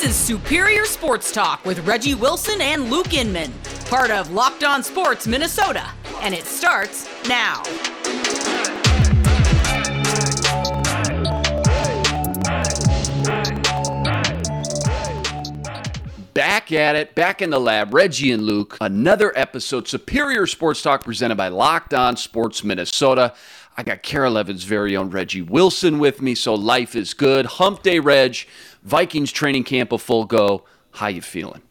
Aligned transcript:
This 0.00 0.10
is 0.10 0.26
Superior 0.26 0.84
Sports 0.84 1.32
Talk 1.32 1.64
with 1.64 1.84
Reggie 1.84 2.14
Wilson 2.14 2.60
and 2.60 2.88
Luke 2.88 3.14
Inman, 3.14 3.52
part 3.86 4.12
of 4.12 4.30
Locked 4.30 4.62
On 4.62 4.80
Sports 4.80 5.26
Minnesota, 5.26 5.90
and 6.20 6.32
it 6.32 6.44
starts 6.44 7.08
now. 7.28 7.64
Back 16.32 16.70
at 16.70 16.94
it, 16.94 17.16
back 17.16 17.42
in 17.42 17.50
the 17.50 17.58
lab, 17.58 17.92
Reggie 17.92 18.30
and 18.30 18.44
Luke. 18.44 18.76
Another 18.80 19.36
episode, 19.36 19.88
Superior 19.88 20.46
Sports 20.46 20.80
Talk, 20.80 21.02
presented 21.02 21.34
by 21.34 21.48
Locked 21.48 21.92
On 21.92 22.16
Sports 22.16 22.62
Minnesota. 22.62 23.34
I 23.76 23.82
got 23.82 24.02
Carol 24.02 24.38
Evans' 24.38 24.62
very 24.62 24.96
own 24.96 25.10
Reggie 25.10 25.42
Wilson 25.42 25.98
with 25.98 26.22
me, 26.22 26.36
so 26.36 26.54
life 26.54 26.94
is 26.94 27.14
good. 27.14 27.46
Hump 27.46 27.82
Day, 27.82 27.98
Reg. 28.00 28.36
Vikings 28.82 29.32
training 29.32 29.64
camp 29.64 29.92
a 29.92 29.98
full 29.98 30.24
go. 30.24 30.64
How 30.92 31.08
you 31.08 31.22
feeling? 31.22 31.62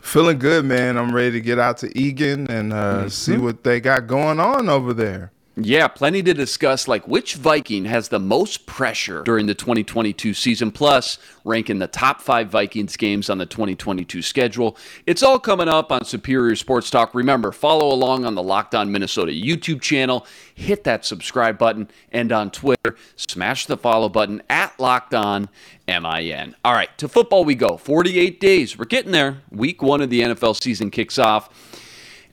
Feeling 0.00 0.38
good, 0.38 0.64
man. 0.64 0.96
I'm 0.96 1.14
ready 1.14 1.32
to 1.32 1.40
get 1.40 1.58
out 1.58 1.78
to 1.78 1.98
Eagan 1.98 2.48
and 2.48 2.72
uh, 2.72 2.76
mm-hmm. 2.76 3.08
see 3.08 3.36
what 3.36 3.64
they 3.64 3.80
got 3.80 4.06
going 4.06 4.38
on 4.38 4.68
over 4.68 4.94
there. 4.94 5.32
Yeah, 5.58 5.88
plenty 5.88 6.22
to 6.22 6.34
discuss, 6.34 6.86
like 6.86 7.08
which 7.08 7.36
Viking 7.36 7.86
has 7.86 8.10
the 8.10 8.18
most 8.18 8.66
pressure 8.66 9.22
during 9.22 9.46
the 9.46 9.54
2022 9.54 10.34
season, 10.34 10.70
plus 10.70 11.18
ranking 11.46 11.78
the 11.78 11.86
top 11.86 12.20
five 12.20 12.50
Vikings 12.50 12.94
games 12.98 13.30
on 13.30 13.38
the 13.38 13.46
2022 13.46 14.20
schedule. 14.20 14.76
It's 15.06 15.22
all 15.22 15.38
coming 15.38 15.66
up 15.66 15.90
on 15.90 16.04
Superior 16.04 16.56
Sports 16.56 16.90
Talk. 16.90 17.14
Remember, 17.14 17.52
follow 17.52 17.88
along 17.88 18.26
on 18.26 18.34
the 18.34 18.42
Locked 18.42 18.74
On 18.74 18.92
Minnesota 18.92 19.32
YouTube 19.32 19.80
channel, 19.80 20.26
hit 20.54 20.84
that 20.84 21.06
subscribe 21.06 21.56
button, 21.56 21.88
and 22.12 22.32
on 22.32 22.50
Twitter, 22.50 22.94
smash 23.16 23.64
the 23.64 23.78
follow 23.78 24.10
button 24.10 24.42
at 24.50 24.78
Locked 24.78 25.14
On 25.14 25.48
MIN. 25.88 26.54
All 26.66 26.74
right, 26.74 26.90
to 26.98 27.08
football 27.08 27.46
we 27.46 27.54
go. 27.54 27.78
48 27.78 28.40
days. 28.40 28.76
We're 28.76 28.84
getting 28.84 29.12
there. 29.12 29.40
Week 29.50 29.80
one 29.80 30.02
of 30.02 30.10
the 30.10 30.20
NFL 30.20 30.62
season 30.62 30.90
kicks 30.90 31.18
off. 31.18 31.48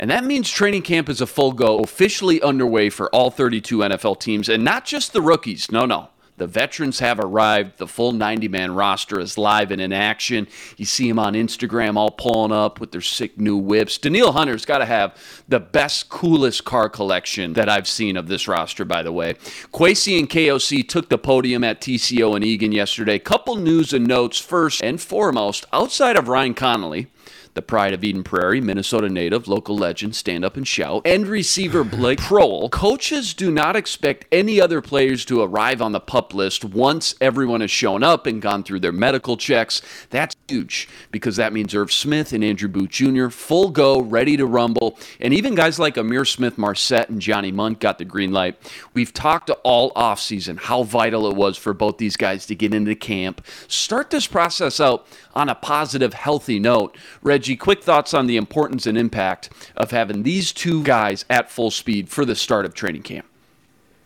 And 0.03 0.11
that 0.11 0.25
means 0.25 0.49
training 0.49 0.81
camp 0.81 1.07
is 1.07 1.21
a 1.21 1.25
full 1.25 1.53
go, 1.53 1.79
officially 1.79 2.41
underway 2.41 2.89
for 2.89 3.07
all 3.15 3.31
32 3.31 3.77
NFL 3.77 4.19
teams, 4.19 4.49
and 4.49 4.61
not 4.61 4.83
just 4.83 5.13
the 5.13 5.21
rookies. 5.21 5.71
No, 5.71 5.85
no. 5.85 6.09
The 6.35 6.45
veterans 6.45 6.99
have 6.99 7.21
arrived. 7.21 7.77
The 7.77 7.87
full 7.87 8.11
90 8.11 8.49
man 8.49 8.75
roster 8.75 9.17
is 9.17 9.37
live 9.37 9.71
and 9.71 9.79
in 9.79 9.93
action. 9.93 10.49
You 10.75 10.83
see 10.83 11.07
them 11.07 11.19
on 11.19 11.35
Instagram 11.35 11.95
all 11.95 12.11
pulling 12.11 12.51
up 12.51 12.81
with 12.81 12.91
their 12.91 12.99
sick 12.99 13.39
new 13.39 13.55
whips. 13.55 13.97
Danielle 13.97 14.33
Hunter's 14.33 14.65
got 14.65 14.79
to 14.79 14.85
have 14.85 15.15
the 15.47 15.61
best, 15.61 16.09
coolest 16.09 16.65
car 16.65 16.89
collection 16.89 17.53
that 17.53 17.69
I've 17.69 17.87
seen 17.87 18.17
of 18.17 18.27
this 18.27 18.45
roster, 18.45 18.83
by 18.83 19.03
the 19.03 19.13
way. 19.13 19.35
Kwesi 19.71 20.19
and 20.19 20.29
KOC 20.29 20.85
took 20.85 21.07
the 21.07 21.17
podium 21.17 21.63
at 21.63 21.79
TCO 21.79 22.35
and 22.35 22.43
Eagan 22.43 22.73
yesterday. 22.73 23.19
Couple 23.19 23.55
news 23.55 23.93
and 23.93 24.05
notes 24.05 24.37
first 24.37 24.83
and 24.83 24.99
foremost, 24.99 25.65
outside 25.71 26.17
of 26.17 26.27
Ryan 26.27 26.55
Connelly 26.55 27.07
the 27.53 27.61
pride 27.61 27.93
of 27.93 28.03
Eden 28.03 28.23
Prairie, 28.23 28.61
Minnesota 28.61 29.09
native, 29.09 29.47
local 29.47 29.77
legend, 29.77 30.15
stand 30.15 30.43
up 30.43 30.57
and 30.57 30.67
shout, 30.67 31.01
and 31.05 31.27
receiver 31.27 31.83
Blake 31.83 32.19
Proehl. 32.21 32.69
Coaches 32.71 33.33
do 33.33 33.51
not 33.51 33.75
expect 33.75 34.25
any 34.31 34.59
other 34.59 34.81
players 34.81 35.25
to 35.25 35.41
arrive 35.41 35.81
on 35.81 35.91
the 35.91 35.99
pup 35.99 36.33
list 36.33 36.65
once 36.65 37.15
everyone 37.21 37.61
has 37.61 37.71
shown 37.71 38.03
up 38.03 38.25
and 38.25 38.41
gone 38.41 38.63
through 38.63 38.79
their 38.79 38.91
medical 38.91 39.37
checks. 39.37 39.81
That's 40.09 40.35
huge 40.47 40.87
because 41.11 41.35
that 41.35 41.53
means 41.53 41.75
Irv 41.75 41.91
Smith 41.91 42.33
and 42.33 42.43
Andrew 42.43 42.69
Booth 42.69 42.89
Jr. 42.89 43.29
full 43.29 43.69
go, 43.69 44.01
ready 44.01 44.37
to 44.37 44.45
rumble. 44.45 44.97
And 45.19 45.33
even 45.33 45.55
guys 45.55 45.79
like 45.79 45.95
Ihmir 45.95 46.27
Smith-Marsette 46.27 47.09
and 47.09 47.21
Johnny 47.21 47.51
Mundt 47.51 47.79
got 47.79 47.97
the 47.97 48.05
green 48.05 48.31
light. 48.31 48.57
We've 48.93 49.13
talked 49.13 49.49
all 49.63 49.91
offseason 49.93 50.59
how 50.59 50.83
vital 50.83 51.27
it 51.27 51.35
was 51.35 51.57
for 51.57 51.73
both 51.73 51.97
these 51.97 52.17
guys 52.17 52.45
to 52.47 52.55
get 52.55 52.73
into 52.73 52.95
camp, 52.95 53.45
start 53.67 54.09
this 54.09 54.27
process 54.27 54.79
out 54.79 55.07
on 55.35 55.49
a 55.49 55.55
positive, 55.55 56.13
healthy 56.13 56.59
note. 56.59 56.97
Reggie, 57.43 57.57
quick 57.57 57.83
thoughts 57.83 58.13
on 58.13 58.27
the 58.27 58.37
importance 58.37 58.85
and 58.85 58.97
impact 58.97 59.49
of 59.75 59.91
having 59.91 60.23
these 60.23 60.53
two 60.53 60.81
guys 60.83 61.25
at 61.29 61.51
full 61.51 61.71
speed 61.71 62.07
for 62.07 62.23
the 62.23 62.35
start 62.35 62.63
of 62.63 62.73
training 62.73 63.01
camp. 63.01 63.25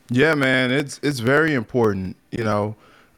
Yeah, 0.09 0.33
man, 0.33 0.71
it's 0.71 0.99
it's 1.03 1.19
very 1.19 1.53
important. 1.53 2.15
You 2.31 2.43
know, 2.43 2.75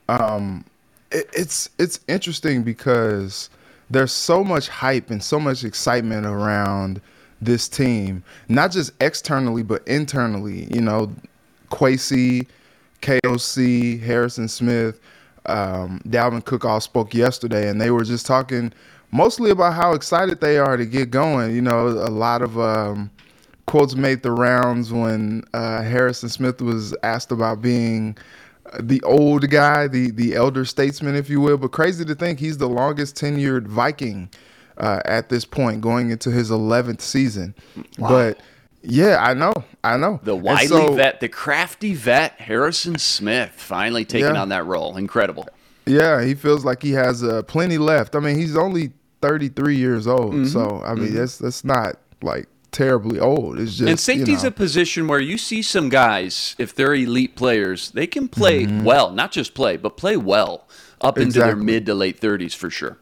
um, 0.09 0.65
it, 1.09 1.29
it's 1.31 1.69
it's 1.79 2.01
interesting 2.09 2.63
because 2.63 3.49
there's 3.89 4.11
so 4.11 4.43
much 4.43 4.67
hype 4.67 5.09
and 5.09 5.23
so 5.23 5.39
much 5.39 5.63
excitement 5.63 6.25
around 6.25 6.99
this 7.39 7.69
team, 7.69 8.21
not 8.49 8.73
just 8.73 8.91
externally 8.99 9.63
but 9.63 9.87
internally. 9.87 10.67
You 10.69 10.81
know, 10.81 11.15
Kwesi, 11.71 12.45
KOC, 13.01 14.01
Harrison 14.01 14.49
Smith 14.49 14.99
um, 15.45 16.01
Dalvin 16.07 16.43
Cook 16.43 16.65
all 16.65 16.81
spoke 16.81 17.13
yesterday, 17.13 17.69
and 17.69 17.79
they 17.79 17.91
were 17.91 18.03
just 18.03 18.25
talking 18.25 18.73
mostly 19.11 19.51
about 19.51 19.73
how 19.73 19.93
excited 19.93 20.41
they 20.41 20.57
are 20.57 20.77
to 20.77 20.85
get 20.85 21.11
going. 21.11 21.55
You 21.55 21.61
know, 21.61 21.87
a 21.87 22.11
lot 22.11 22.41
of 22.41 22.59
um, 22.59 23.11
quotes 23.65 23.95
made 23.95 24.23
the 24.23 24.31
rounds 24.31 24.91
when 24.91 25.43
uh, 25.53 25.81
Harrison 25.83 26.29
Smith 26.29 26.61
was 26.61 26.95
asked 27.03 27.31
about 27.31 27.61
being 27.61 28.17
the 28.79 29.01
old 29.03 29.49
guy, 29.49 29.87
the 29.87 30.11
the 30.11 30.35
elder 30.35 30.65
statesman, 30.65 31.15
if 31.15 31.29
you 31.29 31.41
will. 31.41 31.57
But 31.57 31.71
crazy 31.71 32.05
to 32.05 32.15
think 32.15 32.39
he's 32.39 32.57
the 32.57 32.69
longest 32.69 33.15
tenured 33.15 33.67
Viking 33.67 34.29
uh, 34.77 35.01
at 35.05 35.29
this 35.29 35.45
point, 35.45 35.81
going 35.81 36.09
into 36.09 36.31
his 36.31 36.49
11th 36.49 37.01
season. 37.01 37.53
Wow. 37.97 38.09
But 38.09 38.39
yeah, 38.81 39.17
I 39.21 39.33
know. 39.33 39.53
I 39.83 39.97
know. 39.97 40.19
The 40.23 40.35
wily 40.35 40.67
so, 40.67 40.93
vet, 40.93 41.19
the 41.19 41.29
crafty 41.29 41.93
vet, 41.93 42.39
Harrison 42.39 42.97
Smith, 42.97 43.51
finally 43.51 44.05
taking 44.05 44.35
yeah. 44.35 44.41
on 44.41 44.49
that 44.49 44.65
role. 44.65 44.97
Incredible. 44.97 45.47
Yeah, 45.85 46.23
he 46.23 46.35
feels 46.35 46.63
like 46.63 46.81
he 46.81 46.91
has 46.91 47.23
uh, 47.23 47.41
plenty 47.43 47.77
left. 47.77 48.15
I 48.15 48.19
mean, 48.19 48.37
he's 48.37 48.55
only 48.55 48.91
33 49.21 49.75
years 49.75 50.07
old. 50.07 50.33
Mm-hmm. 50.33 50.45
So, 50.45 50.81
I 50.83 50.93
mean, 50.95 51.07
mm-hmm. 51.07 51.15
that's 51.15 51.37
that's 51.37 51.63
not 51.63 51.97
like 52.21 52.47
terribly 52.71 53.19
old. 53.19 53.59
It's 53.59 53.77
just 53.77 53.89
And 53.89 53.99
safety's 53.99 54.43
you 54.43 54.43
know. 54.43 54.47
a 54.49 54.51
position 54.51 55.07
where 55.07 55.19
you 55.19 55.37
see 55.37 55.61
some 55.61 55.89
guys, 55.89 56.55
if 56.57 56.73
they're 56.73 56.93
elite 56.93 57.35
players, 57.35 57.91
they 57.91 58.07
can 58.07 58.27
play 58.27 58.65
mm-hmm. 58.65 58.83
well, 58.83 59.11
not 59.11 59.31
just 59.31 59.53
play, 59.53 59.77
but 59.77 59.97
play 59.97 60.17
well 60.17 60.67
up 61.01 61.17
exactly. 61.17 61.23
into 61.23 61.39
their 61.39 61.55
mid 61.55 61.85
to 61.85 61.93
late 61.93 62.19
30s 62.19 62.55
for 62.55 62.69
sure. 62.69 62.97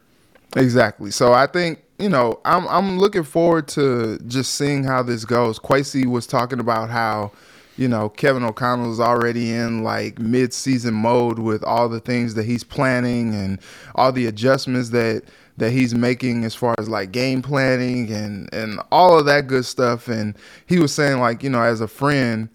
Exactly. 0.56 1.10
So 1.10 1.32
I 1.32 1.46
think 1.46 1.82
you 1.98 2.08
know 2.08 2.40
I'm 2.44 2.66
I'm 2.68 2.98
looking 2.98 3.24
forward 3.24 3.68
to 3.68 4.18
just 4.26 4.54
seeing 4.54 4.84
how 4.84 5.02
this 5.02 5.24
goes. 5.24 5.58
Kwesi 5.58 6.06
was 6.06 6.26
talking 6.26 6.60
about 6.60 6.90
how 6.90 7.32
you 7.76 7.88
know 7.88 8.08
Kevin 8.08 8.44
O'Connell 8.44 8.92
is 8.92 9.00
already 9.00 9.52
in 9.52 9.82
like 9.82 10.18
mid-season 10.18 10.94
mode 10.94 11.38
with 11.38 11.62
all 11.64 11.88
the 11.88 12.00
things 12.00 12.34
that 12.34 12.44
he's 12.44 12.64
planning 12.64 13.34
and 13.34 13.58
all 13.94 14.10
the 14.10 14.26
adjustments 14.26 14.90
that 14.90 15.24
that 15.58 15.72
he's 15.72 15.94
making 15.94 16.44
as 16.44 16.54
far 16.54 16.74
as 16.78 16.88
like 16.88 17.12
game 17.12 17.42
planning 17.42 18.10
and 18.10 18.52
and 18.52 18.80
all 18.90 19.18
of 19.18 19.26
that 19.26 19.46
good 19.46 19.64
stuff. 19.64 20.08
And 20.08 20.36
he 20.66 20.78
was 20.78 20.94
saying 20.94 21.20
like 21.20 21.42
you 21.42 21.50
know 21.50 21.62
as 21.62 21.80
a 21.80 21.88
friend, 21.88 22.48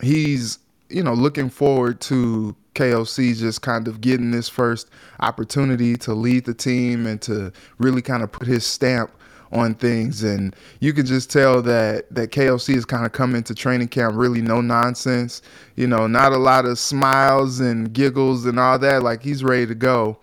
he's 0.00 0.58
you 0.88 1.02
know 1.02 1.12
looking 1.12 1.50
forward 1.50 2.00
to 2.02 2.56
KOC 2.74 3.36
just 3.36 3.62
kind 3.62 3.88
of 3.88 4.00
getting 4.00 4.30
this 4.30 4.48
first 4.48 4.90
opportunity 5.20 5.96
to 5.96 6.14
lead 6.14 6.44
the 6.44 6.54
team 6.54 7.06
and 7.06 7.20
to 7.22 7.52
really 7.78 8.02
kind 8.02 8.22
of 8.22 8.30
put 8.30 8.46
his 8.46 8.64
stamp 8.64 9.10
on 9.52 9.74
things. 9.74 10.22
And 10.22 10.54
you 10.80 10.92
can 10.92 11.06
just 11.06 11.30
tell 11.30 11.62
that 11.62 12.12
that 12.14 12.30
KOC 12.30 12.74
is 12.74 12.84
kind 12.84 13.06
of 13.06 13.12
coming 13.12 13.42
to 13.44 13.54
training 13.54 13.88
camp 13.88 14.14
really 14.16 14.40
no 14.40 14.60
nonsense. 14.60 15.42
You 15.74 15.88
know 15.88 16.06
not 16.06 16.32
a 16.32 16.38
lot 16.38 16.64
of 16.64 16.78
smiles 16.78 17.58
and 17.58 17.92
giggles 17.92 18.46
and 18.46 18.60
all 18.60 18.78
that. 18.78 19.02
Like 19.02 19.22
he's 19.22 19.42
ready 19.42 19.66
to 19.66 19.74
go 19.74 20.18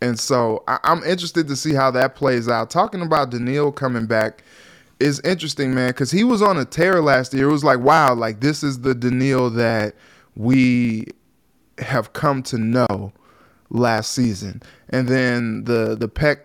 and 0.00 0.18
so 0.18 0.62
I, 0.68 0.78
am 0.84 1.02
interested 1.04 1.48
to 1.48 1.56
see 1.56 1.74
how 1.74 1.90
that 1.92 2.14
plays 2.14 2.48
out 2.48 2.70
talking 2.70 3.02
about 3.02 3.30
Danielle 3.30 3.72
coming 3.72 4.06
back 4.06 4.42
is 4.98 5.20
interesting 5.20 5.74
man 5.74 5.90
because 5.90 6.10
he 6.10 6.24
was 6.24 6.42
on 6.42 6.58
a 6.58 6.64
tear 6.64 7.00
last 7.02 7.34
year 7.34 7.48
it 7.48 7.52
was 7.52 7.64
like 7.64 7.80
wow 7.80 8.14
like 8.14 8.40
this 8.40 8.62
is 8.62 8.80
the 8.80 8.94
Danielle 8.94 9.50
that 9.50 9.94
we 10.36 11.06
have 11.78 12.12
come 12.12 12.42
to 12.44 12.58
know 12.58 13.12
last 13.70 14.12
season. 14.12 14.62
And 14.88 15.08
then 15.08 15.64
the 15.64 15.96
the 15.96 16.08
pec 16.08 16.40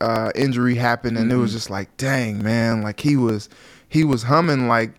uh, 0.00 0.32
injury 0.34 0.74
happened, 0.74 1.16
and 1.16 1.30
mm-hmm. 1.30 1.38
it 1.38 1.40
was 1.40 1.50
mm-hmm. 1.50 1.56
just 1.56 1.70
like, 1.70 1.96
dang 1.96 2.42
man, 2.42 2.82
like 2.82 3.00
he 3.00 3.16
was 3.16 3.48
he 3.88 4.04
was 4.04 4.22
humming 4.22 4.68
like, 4.68 4.92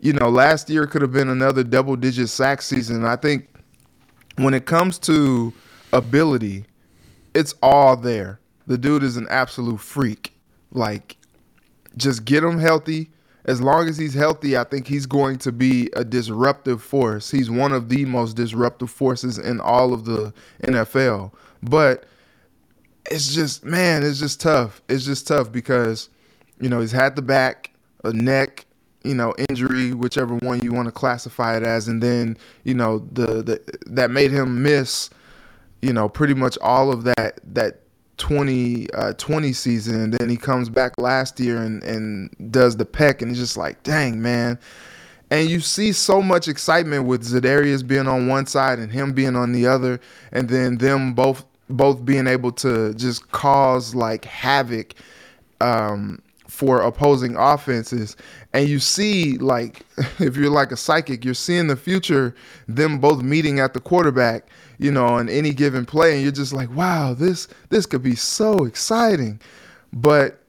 you 0.00 0.12
know, 0.12 0.28
last 0.28 0.68
year 0.68 0.86
could 0.86 1.02
have 1.02 1.12
been 1.12 1.28
another 1.28 1.64
double 1.64 1.96
digit 1.96 2.28
sack 2.28 2.62
season. 2.62 3.04
I 3.04 3.16
think 3.16 3.48
when 4.36 4.54
it 4.54 4.66
comes 4.66 4.98
to 5.00 5.52
ability, 5.92 6.64
it's 7.34 7.54
all 7.62 7.96
there. 7.96 8.40
The 8.66 8.78
dude 8.78 9.02
is 9.02 9.16
an 9.16 9.26
absolute 9.28 9.80
freak. 9.80 10.32
Like, 10.72 11.16
just 11.96 12.24
get 12.24 12.42
him 12.42 12.58
healthy 12.58 13.10
as 13.46 13.60
long 13.60 13.88
as 13.88 13.98
he's 13.98 14.14
healthy, 14.14 14.56
I 14.56 14.64
think 14.64 14.86
he's 14.86 15.06
going 15.06 15.38
to 15.38 15.52
be 15.52 15.90
a 15.94 16.04
disruptive 16.04 16.82
force. 16.82 17.30
He's 17.30 17.50
one 17.50 17.72
of 17.72 17.88
the 17.88 18.06
most 18.06 18.36
disruptive 18.36 18.90
forces 18.90 19.38
in 19.38 19.60
all 19.60 19.92
of 19.92 20.06
the 20.06 20.32
NFL. 20.62 21.32
But 21.62 22.04
it's 23.10 23.34
just, 23.34 23.64
man, 23.64 24.02
it's 24.02 24.18
just 24.18 24.40
tough. 24.40 24.80
It's 24.88 25.04
just 25.04 25.26
tough 25.28 25.52
because, 25.52 26.08
you 26.58 26.70
know, 26.70 26.80
he's 26.80 26.92
had 26.92 27.16
the 27.16 27.22
back, 27.22 27.70
a 28.02 28.14
neck, 28.14 28.64
you 29.02 29.14
know, 29.14 29.34
injury, 29.50 29.92
whichever 29.92 30.36
one 30.36 30.60
you 30.60 30.72
want 30.72 30.86
to 30.86 30.92
classify 30.92 31.54
it 31.58 31.62
as, 31.62 31.86
and 31.86 32.02
then, 32.02 32.38
you 32.64 32.72
know, 32.72 33.00
the, 33.12 33.42
the 33.42 33.78
that 33.88 34.10
made 34.10 34.30
him 34.30 34.62
miss, 34.62 35.10
you 35.84 35.92
know, 35.92 36.08
pretty 36.08 36.34
much 36.34 36.56
all 36.62 36.90
of 36.90 37.04
that 37.04 37.40
that 37.44 37.80
2020 38.16 38.90
uh, 38.92 39.12
20 39.14 39.52
season, 39.52 40.00
and 40.00 40.12
then 40.14 40.28
he 40.28 40.36
comes 40.36 40.68
back 40.68 40.92
last 40.98 41.38
year 41.38 41.58
and, 41.58 41.82
and 41.82 42.34
does 42.50 42.76
the 42.76 42.86
peck, 42.86 43.20
and 43.20 43.30
it's 43.30 43.40
just 43.40 43.56
like, 43.56 43.82
dang, 43.82 44.22
man. 44.22 44.58
And 45.30 45.48
you 45.50 45.60
see 45.60 45.92
so 45.92 46.22
much 46.22 46.48
excitement 46.48 47.06
with 47.06 47.24
Za'Darius 47.24 47.86
being 47.86 48.06
on 48.06 48.28
one 48.28 48.46
side 48.46 48.78
and 48.78 48.92
him 48.92 49.12
being 49.12 49.36
on 49.36 49.52
the 49.52 49.66
other, 49.66 50.00
and 50.32 50.48
then 50.48 50.78
them 50.78 51.12
both 51.12 51.44
both 51.68 52.04
being 52.04 52.26
able 52.26 52.52
to 52.52 52.94
just 52.94 53.30
cause 53.32 53.94
like 53.94 54.24
havoc 54.24 54.94
um, 55.60 56.20
for 56.48 56.80
opposing 56.80 57.36
offenses. 57.36 58.16
And 58.52 58.68
you 58.68 58.78
see, 58.78 59.38
like, 59.38 59.82
if 60.18 60.36
you're 60.36 60.50
like 60.50 60.72
a 60.72 60.76
psychic, 60.76 61.24
you're 61.24 61.34
seeing 61.34 61.66
the 61.66 61.76
future, 61.76 62.34
them 62.68 62.98
both 62.98 63.22
meeting 63.22 63.60
at 63.60 63.74
the 63.74 63.80
quarterback, 63.80 64.48
you 64.78 64.90
know, 64.90 65.06
on 65.06 65.28
any 65.28 65.52
given 65.52 65.84
play, 65.86 66.14
and 66.14 66.22
you're 66.22 66.32
just 66.32 66.52
like, 66.52 66.70
wow, 66.70 67.14
this 67.14 67.48
this 67.70 67.86
could 67.86 68.02
be 68.02 68.14
so 68.14 68.64
exciting. 68.64 69.40
But 69.92 70.40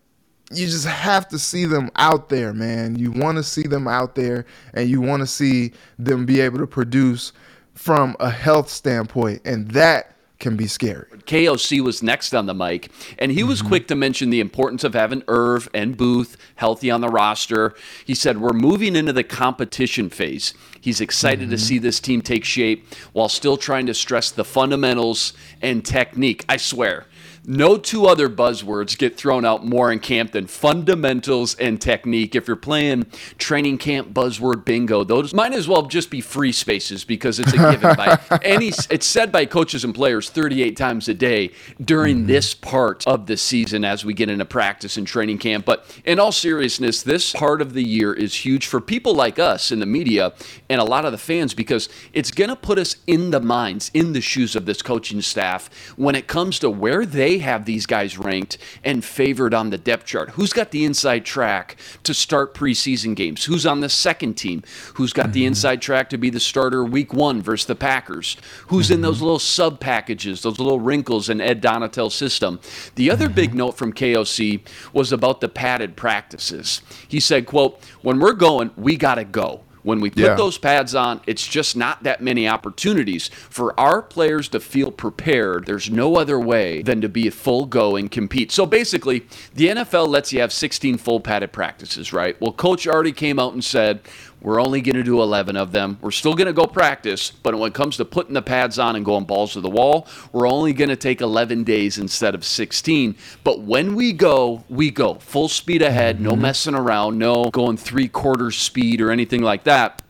you 0.51 0.67
just 0.67 0.87
have 0.87 1.27
to 1.29 1.39
see 1.39 1.65
them 1.65 1.89
out 1.95 2.29
there, 2.29 2.53
man. 2.53 2.97
You 2.97 3.11
want 3.11 3.37
to 3.37 3.43
see 3.43 3.63
them 3.63 3.87
out 3.87 4.15
there, 4.15 4.45
and 4.73 4.89
you 4.89 5.01
want 5.01 5.21
to 5.21 5.27
see 5.27 5.73
them 5.97 6.25
be 6.25 6.41
able 6.41 6.59
to 6.59 6.67
produce 6.67 7.33
from 7.73 8.15
a 8.19 8.29
health 8.29 8.69
standpoint, 8.69 9.41
and 9.45 9.69
that 9.71 10.14
can 10.39 10.55
be 10.55 10.67
scary. 10.67 11.05
KOC 11.25 11.81
was 11.81 12.03
next 12.03 12.33
on 12.33 12.45
the 12.45 12.53
mic, 12.53 12.91
and 13.17 13.31
he 13.31 13.43
was 13.43 13.59
mm-hmm. 13.59 13.69
quick 13.69 13.87
to 13.87 13.95
mention 13.95 14.29
the 14.29 14.39
importance 14.39 14.83
of 14.83 14.93
having 14.93 15.23
Irv 15.27 15.69
and 15.73 15.95
Booth 15.95 16.37
healthy 16.55 16.91
on 16.91 17.01
the 17.01 17.09
roster. 17.09 17.73
He 18.05 18.15
said, 18.15 18.39
We're 18.39 18.53
moving 18.53 18.95
into 18.95 19.13
the 19.13 19.23
competition 19.23 20.09
phase. 20.09 20.53
He's 20.79 21.01
excited 21.01 21.43
mm-hmm. 21.43 21.51
to 21.51 21.57
see 21.57 21.77
this 21.79 21.99
team 21.99 22.21
take 22.21 22.45
shape 22.45 22.85
while 23.13 23.29
still 23.29 23.57
trying 23.57 23.85
to 23.87 23.93
stress 23.93 24.31
the 24.31 24.45
fundamentals 24.45 25.33
and 25.61 25.85
technique. 25.85 26.45
I 26.47 26.57
swear, 26.57 27.05
no 27.47 27.77
two 27.77 28.05
other 28.05 28.29
buzzwords 28.29 28.97
get 28.97 29.17
thrown 29.17 29.45
out 29.45 29.65
more 29.65 29.91
in 29.91 29.99
camp 29.99 30.31
than 30.31 30.47
fundamentals 30.47 31.55
and 31.55 31.79
technique. 31.81 32.35
If 32.35 32.47
you're 32.47 32.55
playing 32.55 33.05
training 33.37 33.77
camp 33.77 34.13
buzzword 34.13 34.65
bingo, 34.65 35.03
those 35.03 35.33
might 35.33 35.53
as 35.53 35.67
well 35.67 35.83
just 35.83 36.09
be 36.09 36.21
free 36.21 36.51
spaces 36.51 37.03
because 37.03 37.39
it's 37.39 37.53
a 37.53 37.57
given 37.57 37.95
by 37.95 38.19
any. 38.43 38.71
It's 38.89 39.05
said 39.05 39.31
by 39.31 39.45
coaches 39.45 39.83
and 39.83 39.93
players 39.93 40.29
38 40.29 40.75
times 40.75 41.07
a 41.07 41.13
day 41.13 41.51
during 41.83 42.17
mm-hmm. 42.17 42.27
this 42.27 42.53
part 42.53 43.05
of 43.07 43.27
the 43.27 43.37
season 43.37 43.85
as 43.85 44.03
we 44.03 44.13
get 44.13 44.29
into 44.29 44.45
practice 44.45 44.97
and 44.97 45.05
training 45.05 45.37
camp. 45.37 45.65
But 45.65 45.85
in 46.05 46.19
all 46.19 46.31
seriousness, 46.31 47.03
this 47.03 47.33
part 47.33 47.61
of 47.61 47.73
the 47.73 47.83
year 47.83 48.13
is 48.13 48.33
huge 48.45 48.67
for 48.67 48.81
people 48.81 49.13
like 49.13 49.39
us 49.39 49.71
in 49.71 49.79
the 49.79 49.85
media 49.85 50.33
and 50.69 50.81
a 50.81 50.83
lot 50.83 51.05
of 51.05 51.11
the 51.11 51.17
fans 51.17 51.53
because 51.53 51.89
it's 52.13 52.31
going 52.31 52.49
to 52.49 52.55
put 52.55 52.77
us 52.77 52.97
in 53.07 53.31
the 53.31 53.39
minds, 53.39 53.91
in 53.93 54.13
the 54.13 54.21
shoes 54.21 54.55
of 54.55 54.65
this 54.65 54.81
coaching 54.81 55.21
staff 55.21 55.69
when 55.95 56.15
it 56.15 56.27
comes 56.27 56.59
to 56.59 56.69
where 56.69 57.05
they 57.05 57.34
they 57.35 57.43
have 57.43 57.65
these 57.65 57.85
guys 57.85 58.17
ranked 58.17 58.57
and 58.81 59.03
favored 59.03 59.53
on 59.53 59.69
the 59.69 59.77
depth 59.77 60.05
chart? 60.05 60.29
Who's 60.31 60.53
got 60.53 60.71
the 60.71 60.85
inside 60.85 61.25
track 61.25 61.75
to 62.03 62.13
start 62.13 62.53
preseason 62.53 63.13
games? 63.13 63.43
Who's 63.43 63.65
on 63.65 63.81
the 63.81 63.89
second 63.89 64.35
team? 64.35 64.63
Who's 64.93 65.11
got 65.11 65.25
mm-hmm. 65.25 65.31
the 65.33 65.45
inside 65.45 65.81
track 65.81 66.09
to 66.11 66.17
be 66.17 66.29
the 66.29 66.39
starter 66.39 66.85
week 66.85 67.13
one 67.13 67.41
versus 67.41 67.67
the 67.67 67.75
Packers? 67.75 68.37
Who's 68.67 68.85
mm-hmm. 68.85 68.93
in 68.95 69.01
those 69.01 69.17
mm-hmm. 69.17 69.25
little 69.25 69.39
sub 69.39 69.81
packages, 69.81 70.43
those 70.43 70.59
little 70.59 70.79
wrinkles 70.79 71.27
in 71.27 71.41
Ed 71.41 71.61
Donatell's 71.61 72.15
system? 72.15 72.61
The 72.95 73.11
other 73.11 73.25
mm-hmm. 73.25 73.35
big 73.35 73.53
note 73.53 73.75
from 73.77 73.91
KOC 73.91 74.61
was 74.93 75.11
about 75.11 75.41
the 75.41 75.49
padded 75.49 75.97
practices. 75.97 76.81
He 77.07 77.19
said, 77.19 77.45
quote, 77.45 77.83
when 78.01 78.19
we're 78.19 78.33
going, 78.33 78.71
we 78.77 78.95
got 78.95 79.15
to 79.15 79.25
go. 79.25 79.65
When 79.85 80.01
we 80.01 80.09
put 80.09 80.23
yeah. 80.23 80.33
those 80.33 80.57
pads 80.57 80.95
on, 80.95 81.21
it's 81.27 81.45
just 81.45 81.77
not 81.77 82.01
that 82.01 82.19
many 82.19 82.47
opportunities 82.47 83.27
for 83.27 83.79
our 83.79 84.01
players 84.01 84.49
to 84.49 84.59
feel 84.59 84.91
prepared. 84.91 85.67
There's 85.67 85.91
no 85.91 86.15
other 86.17 86.39
way 86.39 86.81
than 86.81 87.01
to 87.01 87.07
be 87.07 87.27
a 87.27 87.31
full 87.31 87.67
go 87.67 87.95
and 87.95 88.09
compete. 88.09 88.51
So 88.51 88.65
basically, 88.65 89.27
the 89.53 89.67
NFL 89.67 90.07
lets 90.07 90.33
you 90.33 90.39
have 90.39 90.51
16 90.51 90.97
full 90.97 91.19
padded 91.19 91.51
practices, 91.51 92.11
right? 92.11 92.39
Well, 92.41 92.51
coach 92.51 92.87
already 92.87 93.11
came 93.11 93.37
out 93.37 93.53
and 93.53 93.63
said, 93.63 94.01
we're 94.45 94.61
only 94.61 94.79
going 94.79 94.95
to 94.95 95.01
do 95.01 95.23
11 95.23 95.57
of 95.57 95.71
them. 95.71 95.97
We're 96.01 96.11
still 96.11 96.35
going 96.35 96.45
to 96.45 96.53
go 96.53 96.67
practice, 96.67 97.31
but 97.31 97.55
when 97.57 97.71
it 97.71 97.73
comes 97.73 97.97
to 97.97 98.05
putting 98.05 98.35
the 98.35 98.43
pads 98.43 98.77
on 98.77 98.95
and 98.95 99.03
going 99.03 99.25
balls 99.25 99.53
to 99.53 99.61
the 99.61 99.71
wall, 99.71 100.07
we're 100.31 100.47
only 100.47 100.71
going 100.71 100.91
to 100.91 100.95
take 100.95 101.19
11 101.19 101.63
days 101.63 101.97
instead 101.97 102.35
of 102.35 102.45
16. 102.45 103.15
But 103.43 103.61
when 103.61 103.95
we 103.95 104.13
go, 104.13 104.63
we 104.69 104.91
go 104.91 105.15
full 105.15 105.47
speed 105.47 105.81
ahead, 105.81 106.21
no 106.21 106.33
mm-hmm. 106.33 106.43
messing 106.43 106.75
around, 106.75 107.17
no 107.17 107.49
going 107.49 107.75
three 107.75 108.07
quarters 108.07 108.55
speed 108.55 109.01
or 109.01 109.09
anything 109.09 109.41
like 109.41 109.63
that 109.63 110.03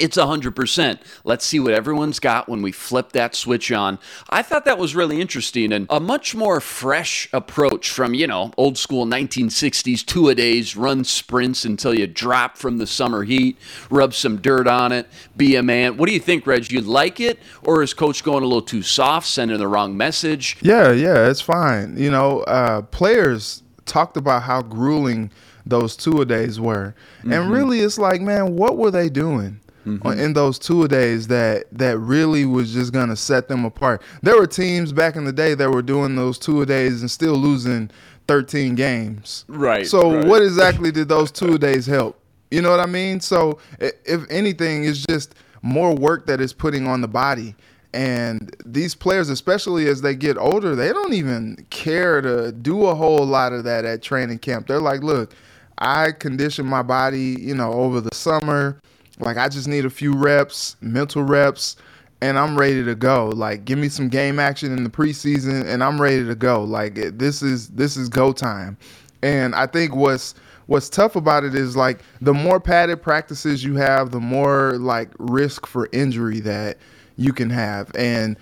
it's 0.00 0.16
100%. 0.16 0.98
Let's 1.24 1.44
see 1.44 1.60
what 1.60 1.72
everyone's 1.72 2.18
got 2.18 2.48
when 2.48 2.62
we 2.62 2.72
flip 2.72 3.12
that 3.12 3.34
switch 3.34 3.70
on. 3.70 3.98
I 4.28 4.42
thought 4.42 4.64
that 4.64 4.78
was 4.78 4.94
really 4.94 5.20
interesting 5.20 5.72
and 5.72 5.86
a 5.90 6.00
much 6.00 6.34
more 6.34 6.60
fresh 6.60 7.28
approach 7.32 7.90
from, 7.90 8.14
you 8.14 8.26
know, 8.26 8.52
old 8.56 8.78
school 8.78 9.06
1960s 9.06 10.04
two 10.04 10.28
a 10.28 10.34
days, 10.34 10.76
run 10.76 11.04
sprints 11.04 11.64
until 11.64 11.94
you 11.94 12.06
drop 12.06 12.56
from 12.56 12.78
the 12.78 12.86
summer 12.86 13.24
heat, 13.24 13.58
rub 13.90 14.14
some 14.14 14.40
dirt 14.40 14.66
on 14.66 14.92
it, 14.92 15.06
be 15.36 15.56
a 15.56 15.62
man. 15.62 15.96
What 15.96 16.06
do 16.06 16.14
you 16.14 16.20
think, 16.20 16.46
Reg? 16.46 16.70
You 16.70 16.80
like 16.80 17.20
it 17.20 17.38
or 17.62 17.82
is 17.82 17.94
coach 17.94 18.22
going 18.22 18.42
a 18.42 18.46
little 18.46 18.62
too 18.62 18.82
soft, 18.82 19.26
sending 19.26 19.58
the 19.58 19.68
wrong 19.68 19.96
message? 19.96 20.56
Yeah, 20.62 20.92
yeah, 20.92 21.28
it's 21.28 21.40
fine. 21.40 21.96
You 21.96 22.10
know, 22.10 22.40
uh, 22.40 22.82
players 22.82 23.62
talked 23.86 24.16
about 24.16 24.42
how 24.42 24.62
grueling 24.62 25.30
those 25.66 25.96
two 25.96 26.20
a 26.20 26.26
days 26.26 26.60
were. 26.60 26.94
Mm-hmm. 27.18 27.32
And 27.32 27.50
really, 27.50 27.80
it's 27.80 27.98
like, 27.98 28.20
man, 28.20 28.56
what 28.56 28.76
were 28.76 28.90
they 28.90 29.08
doing? 29.08 29.60
Mm-hmm. 29.86 30.18
in 30.18 30.32
those 30.32 30.58
two 30.58 30.88
days 30.88 31.28
that 31.28 31.66
that 31.72 31.98
really 31.98 32.44
was 32.44 32.72
just 32.72 32.92
gonna 32.92 33.16
set 33.16 33.48
them 33.48 33.64
apart. 33.64 34.02
There 34.22 34.36
were 34.36 34.46
teams 34.46 34.92
back 34.92 35.16
in 35.16 35.24
the 35.24 35.32
day 35.32 35.54
that 35.54 35.70
were 35.70 35.82
doing 35.82 36.16
those 36.16 36.38
two 36.38 36.64
days 36.66 37.00
and 37.00 37.10
still 37.10 37.34
losing 37.34 37.90
13 38.28 38.74
games. 38.74 39.44
Right. 39.48 39.86
So 39.86 40.14
right. 40.14 40.26
what 40.26 40.42
exactly 40.42 40.92
did 40.92 41.08
those 41.08 41.30
two 41.30 41.58
days 41.58 41.86
help? 41.86 42.16
You 42.50 42.62
know 42.62 42.70
what 42.70 42.80
I 42.80 42.86
mean? 42.86 43.20
So 43.20 43.58
if 43.78 44.22
anything, 44.30 44.84
it's 44.84 45.04
just 45.04 45.34
more 45.62 45.94
work 45.94 46.26
that 46.26 46.40
is 46.40 46.52
putting 46.52 46.86
on 46.86 47.00
the 47.00 47.08
body. 47.08 47.54
And 47.92 48.54
these 48.64 48.94
players, 48.94 49.30
especially 49.30 49.88
as 49.88 50.00
they 50.00 50.14
get 50.14 50.38
older, 50.38 50.76
they 50.76 50.92
don't 50.92 51.12
even 51.12 51.66
care 51.70 52.20
to 52.20 52.52
do 52.52 52.86
a 52.86 52.94
whole 52.94 53.26
lot 53.26 53.52
of 53.52 53.64
that 53.64 53.84
at 53.84 54.00
training 54.00 54.38
camp. 54.38 54.68
They're 54.68 54.80
like, 54.80 55.02
look, 55.02 55.34
I 55.78 56.12
condition 56.12 56.66
my 56.66 56.82
body, 56.82 57.36
you 57.40 57.54
know, 57.54 57.72
over 57.72 58.00
the 58.00 58.14
summer. 58.14 58.80
Like 59.20 59.36
I 59.36 59.48
just 59.48 59.68
need 59.68 59.84
a 59.84 59.90
few 59.90 60.12
reps, 60.12 60.76
mental 60.80 61.22
reps, 61.22 61.76
and 62.20 62.38
I'm 62.38 62.58
ready 62.58 62.84
to 62.84 62.94
go. 62.94 63.28
Like 63.28 63.64
give 63.64 63.78
me 63.78 63.88
some 63.88 64.08
game 64.08 64.38
action 64.38 64.76
in 64.76 64.84
the 64.84 64.90
preseason, 64.90 65.66
and 65.66 65.82
I'm 65.82 66.00
ready 66.00 66.24
to 66.26 66.34
go. 66.34 66.62
Like 66.62 66.94
this 66.94 67.42
is 67.42 67.68
this 67.68 67.96
is 67.96 68.08
go 68.08 68.32
time. 68.32 68.76
And 69.22 69.54
I 69.54 69.66
think 69.66 69.94
what's 69.94 70.34
what's 70.66 70.88
tough 70.88 71.16
about 71.16 71.44
it 71.44 71.54
is 71.54 71.76
like 71.76 72.00
the 72.20 72.32
more 72.32 72.60
padded 72.60 73.02
practices 73.02 73.64
you 73.64 73.76
have, 73.76 74.10
the 74.10 74.20
more 74.20 74.78
like 74.78 75.10
risk 75.18 75.66
for 75.66 75.88
injury 75.92 76.40
that 76.40 76.78
you 77.16 77.32
can 77.32 77.50
have. 77.50 77.90
And 77.96 78.36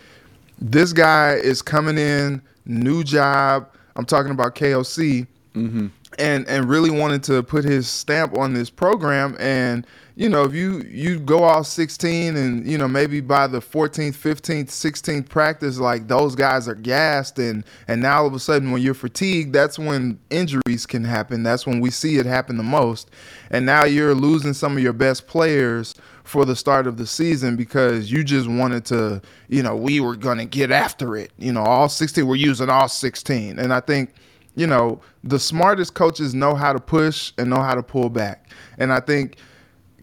this 0.60 0.92
guy 0.92 1.34
is 1.34 1.62
coming 1.62 1.98
in, 1.98 2.42
new 2.66 3.02
job. 3.02 3.68
I'm 3.96 4.04
talking 4.04 4.30
about 4.30 4.54
KOC. 4.54 5.26
Mm-hmm. 5.54 5.86
And, 6.18 6.48
and 6.48 6.68
really 6.68 6.90
wanted 6.90 7.22
to 7.24 7.42
put 7.42 7.64
his 7.64 7.86
stamp 7.86 8.36
on 8.36 8.54
this 8.54 8.70
program 8.70 9.36
and 9.38 9.86
you 10.18 10.28
know, 10.28 10.42
if 10.42 10.52
you 10.52 10.82
you 10.90 11.20
go 11.20 11.44
off 11.44 11.66
16 11.66 12.36
and 12.36 12.66
you 12.68 12.76
know 12.76 12.88
maybe 12.88 13.20
by 13.20 13.46
the 13.46 13.60
14th, 13.60 14.16
15th, 14.16 14.66
16th 14.66 15.28
practice, 15.28 15.78
like 15.78 16.08
those 16.08 16.34
guys 16.34 16.66
are 16.66 16.74
gassed, 16.74 17.38
and 17.38 17.64
and 17.86 18.02
now 18.02 18.22
all 18.22 18.26
of 18.26 18.34
a 18.34 18.40
sudden 18.40 18.72
when 18.72 18.82
you're 18.82 18.94
fatigued, 18.94 19.52
that's 19.52 19.78
when 19.78 20.18
injuries 20.30 20.86
can 20.86 21.04
happen. 21.04 21.44
That's 21.44 21.68
when 21.68 21.78
we 21.78 21.90
see 21.90 22.16
it 22.16 22.26
happen 22.26 22.56
the 22.56 22.64
most, 22.64 23.12
and 23.52 23.64
now 23.64 23.84
you're 23.84 24.12
losing 24.12 24.54
some 24.54 24.76
of 24.76 24.82
your 24.82 24.92
best 24.92 25.28
players 25.28 25.94
for 26.24 26.44
the 26.44 26.56
start 26.56 26.88
of 26.88 26.96
the 26.96 27.06
season 27.06 27.54
because 27.54 28.10
you 28.10 28.24
just 28.24 28.48
wanted 28.48 28.84
to, 28.86 29.22
you 29.46 29.62
know, 29.62 29.76
we 29.76 30.00
were 30.00 30.16
gonna 30.16 30.46
get 30.46 30.72
after 30.72 31.16
it. 31.16 31.30
You 31.38 31.52
know, 31.52 31.62
all 31.62 31.88
16, 31.88 32.26
we're 32.26 32.34
using 32.34 32.68
all 32.68 32.88
16, 32.88 33.60
and 33.60 33.72
I 33.72 33.78
think 33.78 34.14
you 34.56 34.66
know, 34.66 35.00
the 35.22 35.38
smartest 35.38 35.94
coaches 35.94 36.34
know 36.34 36.56
how 36.56 36.72
to 36.72 36.80
push 36.80 37.32
and 37.38 37.48
know 37.48 37.62
how 37.62 37.76
to 37.76 37.82
pull 37.84 38.10
back. 38.10 38.50
And 38.78 38.92
I 38.92 38.98
think 38.98 39.36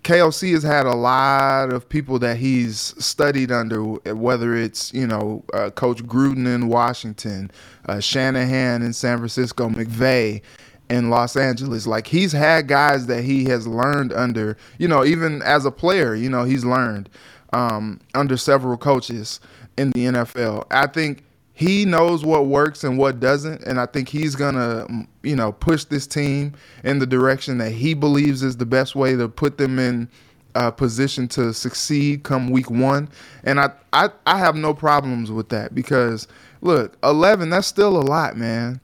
KOC 0.06 0.52
has 0.54 0.62
had 0.62 0.86
a 0.86 0.94
lot 0.94 1.74
of 1.74 1.90
people 1.90 2.20
that 2.20 2.38
he's 2.38 2.94
studied 3.04 3.52
under, 3.52 3.82
whether 4.14 4.56
it's 4.56 4.94
you 4.94 5.08
know 5.08 5.44
uh, 5.52 5.72
Coach 5.72 6.04
Gruden 6.04 6.46
in 6.46 6.68
Washington, 6.68 7.50
uh, 7.88 8.00
Shanahan 8.00 8.84
in 8.84 8.94
San 8.94 9.18
Francisco, 9.18 9.68
McVay 9.68 10.44
in 10.92 11.10
Los 11.10 11.36
Angeles. 11.36 11.88
Like 11.88 12.06
he's 12.06 12.32
had 12.32 12.68
guys 12.68 13.08
that 13.08 13.24
he 13.24 13.46
has 13.46 13.66
learned 13.66 14.14
under. 14.14 14.58
You 14.78 14.88
know, 14.88 15.04
even 15.04 15.42
as 15.42 15.66
a 15.66 15.72
player, 15.72 16.14
you 16.14 16.30
know 16.30 16.44
he's 16.44 16.64
learned 16.64 17.10
um, 17.52 18.00
under 18.14 18.38
several 18.38 18.78
coaches 18.78 19.40
in 19.76 19.90
the 19.90 20.06
NFL. 20.06 20.68
I 20.70 20.86
think 20.86 21.25
he 21.56 21.86
knows 21.86 22.24
what 22.24 22.46
works 22.46 22.84
and 22.84 22.98
what 22.98 23.20
doesn't 23.20 23.64
and 23.64 23.80
i 23.80 23.86
think 23.86 24.10
he's 24.10 24.36
gonna 24.36 24.86
you 25.24 25.36
know 25.36 25.52
push 25.52 25.86
this 25.86 26.06
team 26.06 26.54
in 26.84 27.00
the 27.00 27.08
direction 27.08 27.58
that 27.58 27.72
he 27.72 27.94
believes 27.94 28.44
is 28.44 28.58
the 28.58 28.66
best 28.66 28.96
way 28.96 29.16
to 29.16 29.28
put 29.28 29.58
them 29.58 29.80
in 29.80 30.08
uh, 30.56 30.72
position 30.72 31.28
to 31.28 31.54
succeed 31.54 32.24
come 32.24 32.50
week 32.50 32.72
one, 32.72 33.10
and 33.44 33.60
I, 33.60 33.72
I 33.92 34.10
I 34.26 34.38
have 34.40 34.56
no 34.56 34.74
problems 34.74 35.30
with 35.30 35.50
that 35.50 35.76
because 35.76 36.28
look, 36.62 36.98
eleven 37.04 37.50
that's 37.50 37.68
still 37.68 37.98
a 37.98 38.02
lot, 38.02 38.38
man, 38.38 38.80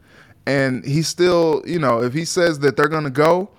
and 0.46 0.86
he 0.86 1.02
still 1.02 1.64
you 1.66 1.80
know 1.80 2.04
if 2.04 2.14
he 2.14 2.26
says 2.26 2.60
that 2.60 2.76
they're 2.76 2.90
gonna 2.90 3.10
go, 3.10 3.50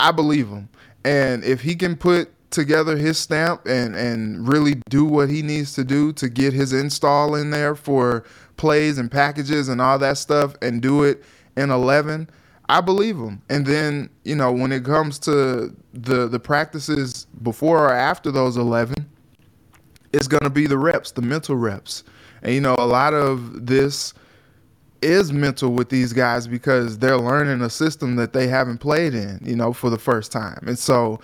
I 0.00 0.10
believe 0.10 0.48
him, 0.48 0.70
and 1.04 1.44
if 1.44 1.60
he 1.60 1.74
can 1.74 1.96
put 1.96 2.32
together 2.52 2.96
his 2.96 3.18
stamp 3.18 3.66
and 3.66 3.96
and 3.96 4.46
really 4.46 4.74
do 4.88 5.04
what 5.04 5.28
he 5.28 5.42
needs 5.42 5.72
to 5.74 5.84
do 5.84 6.12
to 6.12 6.28
get 6.28 6.52
his 6.52 6.72
install 6.72 7.34
in 7.34 7.50
there 7.50 7.74
for 7.74 8.24
plays 8.56 8.98
and 8.98 9.10
packages 9.10 9.68
and 9.68 9.80
all 9.80 9.98
that 9.98 10.18
stuff 10.18 10.54
and 10.62 10.82
do 10.82 11.02
it 11.02 11.22
in 11.56 11.70
11 11.70 12.28
I 12.68 12.80
believe 12.80 13.18
him. 13.18 13.42
And 13.50 13.66
then, 13.66 14.08
you 14.24 14.34
know, 14.34 14.50
when 14.50 14.72
it 14.72 14.82
comes 14.82 15.18
to 15.20 15.74
the 15.92 16.26
the 16.26 16.40
practices 16.40 17.26
before 17.42 17.84
or 17.84 17.92
after 17.92 18.30
those 18.30 18.56
11, 18.56 18.94
it's 20.14 20.26
going 20.26 20.44
to 20.44 20.50
be 20.50 20.66
the 20.66 20.78
reps, 20.78 21.10
the 21.10 21.20
mental 21.20 21.56
reps. 21.56 22.02
And 22.42 22.54
you 22.54 22.60
know, 22.62 22.74
a 22.78 22.86
lot 22.86 23.12
of 23.12 23.66
this 23.66 24.14
is 25.02 25.32
mental 25.32 25.72
with 25.72 25.90
these 25.90 26.12
guys 26.12 26.46
because 26.46 26.98
they're 26.98 27.18
learning 27.18 27.60
a 27.60 27.68
system 27.68 28.16
that 28.16 28.32
they 28.32 28.46
haven't 28.46 28.78
played 28.78 29.14
in, 29.14 29.40
you 29.42 29.56
know, 29.56 29.72
for 29.72 29.90
the 29.90 29.98
first 29.98 30.32
time. 30.32 30.62
And 30.66 30.78
so 30.78 31.20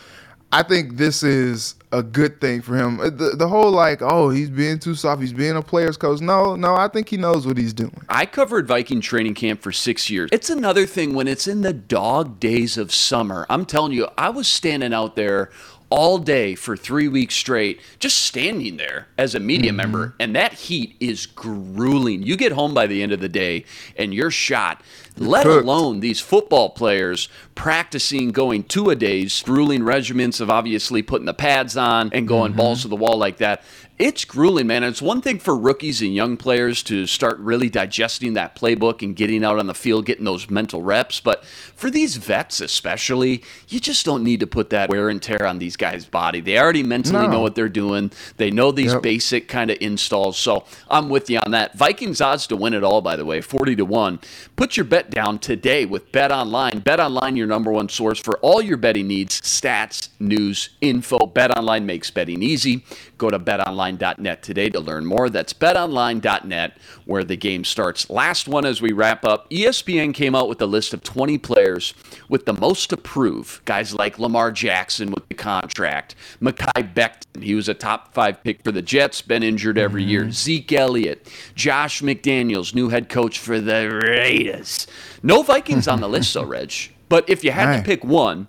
I 0.51 0.63
think 0.63 0.97
this 0.97 1.23
is 1.23 1.75
a 1.93 2.03
good 2.03 2.41
thing 2.41 2.63
for 2.63 2.77
him. 2.77 2.97
The, 2.97 3.35
the 3.37 3.49
whole 3.49 3.71
like, 3.71 4.01
oh, 4.01 4.31
he's 4.31 4.49
being 4.49 4.79
too 4.79 4.95
soft. 4.95 5.21
He's 5.21 5.33
being 5.33 5.57
a 5.57 5.63
player's 5.63 5.97
coach. 5.97 6.21
No, 6.21 6.57
no, 6.57 6.75
I 6.75 6.89
think 6.89 7.09
he 7.09 7.17
knows 7.17 7.47
what 7.47 7.59
he's 7.59 7.75
doing. 7.75 8.01
I 8.09 8.25
covered 8.25 8.67
Viking 8.67 9.01
training 9.01 9.35
camp 9.35 9.61
for 9.61 9.73
six 9.73 10.09
years. 10.09 10.31
It's 10.33 10.49
another 10.49 10.87
thing 10.87 11.15
when 11.15 11.29
it's 11.29 11.47
in 11.47 11.61
the 11.61 11.75
dog 11.75 12.41
days 12.41 12.79
of 12.79 12.93
summer. 12.93 13.47
I'm 13.51 13.67
telling 13.67 13.93
you, 13.93 14.09
I 14.17 14.31
was 14.31 14.49
standing 14.49 14.95
out 14.95 15.17
there 15.17 15.51
all 15.91 16.19
day 16.19 16.55
for 16.55 16.77
three 16.77 17.09
weeks 17.09 17.35
straight, 17.35 17.81
just 17.99 18.19
standing 18.19 18.77
there 18.77 19.09
as 19.17 19.35
a 19.35 19.41
media 19.41 19.71
mm-hmm. 19.71 19.77
member. 19.77 20.15
And 20.19 20.35
that 20.37 20.53
heat 20.55 20.97
is 21.01 21.27
grueling. 21.27 22.23
You 22.23 22.37
get 22.37 22.53
home 22.53 22.75
by 22.75 22.87
the 22.87 23.03
end 23.03 23.13
of 23.13 23.21
the 23.21 23.29
day 23.29 23.65
and 23.97 24.13
you're 24.13 24.31
shot 24.31 24.83
let 25.21 25.45
cooked. 25.45 25.65
alone 25.65 26.01
these 26.01 26.21
football 26.21 26.71
players 26.71 27.29
practicing 27.55 28.31
going 28.31 28.63
two 28.63 28.91
a 28.91 28.97
days, 28.97 29.43
grueling 29.43 29.83
regiments 29.83 30.41
of 30.41 30.51
obviously 30.51 31.03
putting 31.03 31.27
the 31.27 31.35
pads 31.35 31.77
on 31.77 32.11
and 32.13 32.29
going 32.29 32.53
mm-hmm. 32.53 32.59
balls 32.59 32.83
to 32.83 32.89
the 32.89 32.97
wall 32.97 33.17
like 33.17 33.39
that 33.39 33.63
it's 33.99 34.25
grueling, 34.25 34.69
man. 34.69 34.85
It's 34.85 35.03
one 35.03 35.21
thing 35.21 35.41
for 35.41 35.57
rookies 35.57 36.01
and 36.01 36.15
young 36.15 36.37
players 36.37 36.85
to 36.85 37.07
start 37.07 37.37
really 37.39 37.69
digesting 37.69 38.35
that 38.35 38.55
playbook 38.55 39.03
and 39.03 39.17
getting 39.17 39.45
out 39.45 39.59
on 39.59 39.67
the 39.67 39.75
field, 39.75 40.07
getting 40.07 40.25
those 40.25 40.49
mental 40.49 40.83
reps. 40.83 41.19
But 41.19 41.45
for 41.45 41.91
these 41.91 42.17
vets, 42.17 42.61
especially, 42.61 43.43
you 43.67 43.81
just 43.81 44.07
don't 44.07 44.23
need 44.23 44.41
to 44.41 44.47
put 44.47 44.71
that 44.71 44.89
wear 44.89 45.09
and 45.09 45.21
tear 45.21 45.45
on 45.45 45.59
these 45.59 45.77
guys' 45.77 46.05
body. 46.05 46.41
They 46.41 46.59
already 46.59 46.85
mentally 46.85 47.27
no. 47.27 47.33
know 47.33 47.41
what 47.41 47.57
they're 47.57 47.69
doing. 47.69 48.13
They 48.37 48.53
know 48.53 48.71
these 48.71 48.93
yep. 48.93 49.03
basic 49.03 49.49
kind 49.49 49.71
of 49.71 49.79
installs. 49.81 50.39
So 50.39 50.65
I'm 50.89 51.09
with 51.09 51.29
you 51.29 51.41
on 51.45 51.51
that. 51.51 51.77
Vikings 51.77 52.21
odds 52.21 52.47
to 52.49 52.57
win 52.57 52.75
it 52.75 52.85
all, 52.85 53.01
by 53.01 53.17
the 53.17 53.25
way, 53.25 53.41
40 53.41 53.75
to 53.77 53.85
1. 53.85 54.21
Put 54.55 54.77
your 54.77 54.85
bet 54.85 55.08
down 55.11 55.39
today 55.39 55.85
with 55.85 56.11
Bet 56.13 56.31
Online. 56.31 56.81
Bet 56.81 57.01
Online, 57.01 57.37
your 57.37 57.47
number 57.47 57.71
one 57.71 57.89
source 57.89 58.19
for 58.19 58.39
all 58.39 58.63
your 58.63 58.77
betting 58.77 59.09
needs, 59.09 59.41
stats, 59.41 60.09
news, 60.19 60.71
info. 60.81 61.27
Bet 61.27 61.57
Online 61.57 61.87
makes 61.87 62.11
betting 62.11 62.43
easy. 62.43 62.85
Go 63.19 63.31
to 63.31 63.39
betonline.net 63.39 64.43
today 64.43 64.71
to 64.71 64.81
learn 64.81 65.05
more. 65.05 65.29
That's 65.29 65.53
betonline.net 65.53 66.79
where 67.05 67.25
the 67.25 67.37
game 67.37 67.65
starts. 67.65 68.09
Last 68.09 68.49
one 68.49 68.65
as 68.65 68.81
we 68.81 68.93
wrap 68.93 69.25
up 69.25 69.51
ESPN 69.51 70.15
came 70.15 70.35
out 70.35 70.49
with 70.49 70.63
a 70.63 70.67
list 70.67 70.95
of 70.95 71.03
20 71.03 71.37
players 71.39 71.95
with 72.29 72.47
the 72.47 72.53
most 72.53 72.91
to 72.91 72.97
prove. 72.97 73.61
Guys 73.65 73.93
like 73.93 74.19
Lamar 74.19 74.53
Jackson 74.53 75.11
with 75.11 75.29
the 75.29 75.35
contract, 75.35 76.15
Mekhi 76.41 76.95
Becton, 76.95 77.43
he 77.43 77.55
was 77.55 77.69
a 77.69 77.75
top 77.75 78.15
five 78.15 78.43
pick 78.45 78.63
for 78.63 78.73
the 78.73 78.83
Jets, 78.83 79.21
been 79.21 79.43
injured 79.43 79.79
every 79.79 80.03
mm-hmm. 80.03 80.11
year. 80.11 80.31
Zeke 80.31 80.73
Elliott, 80.73 81.29
Josh 81.55 82.03
McDaniels, 82.03 82.75
new 82.75 82.89
head 82.89 83.09
coach 83.09 83.39
for 83.39 83.61
the 83.61 83.91
Raiders. 83.91 84.87
No 85.23 85.43
Vikings 85.43 85.89
on 85.89 86.01
the 86.01 86.09
list, 86.09 86.31
so 86.31 86.45
Reg. 86.45 86.73
But 87.09 87.29
if 87.29 87.43
you 87.43 87.51
had 87.51 87.77
to 87.77 87.83
pick 87.83 88.05
one, 88.05 88.49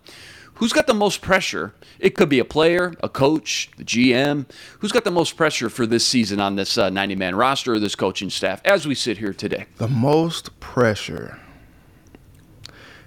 who's 0.59 0.73
got 0.73 0.87
the 0.87 0.93
most 0.93 1.21
pressure? 1.21 1.73
It 1.99 2.15
could 2.15 2.29
be 2.29 2.39
a 2.39 2.45
player, 2.45 2.93
a 3.01 3.09
coach, 3.09 3.71
the 3.77 3.83
GM. 3.83 4.45
Who's 4.79 4.91
got 4.91 5.03
the 5.03 5.11
most 5.11 5.35
pressure 5.35 5.69
for 5.69 5.85
this 5.85 6.05
season 6.05 6.39
on 6.39 6.55
this 6.55 6.77
90 6.77 6.99
uh, 6.99 7.17
man 7.17 7.35
roster 7.35 7.73
or 7.73 7.79
this 7.79 7.95
coaching 7.95 8.29
staff 8.29 8.61
as 8.63 8.87
we 8.87 8.93
sit 8.93 9.17
here 9.17 9.33
today? 9.33 9.65
The 9.77 9.87
most 9.87 10.57
pressure. 10.59 11.39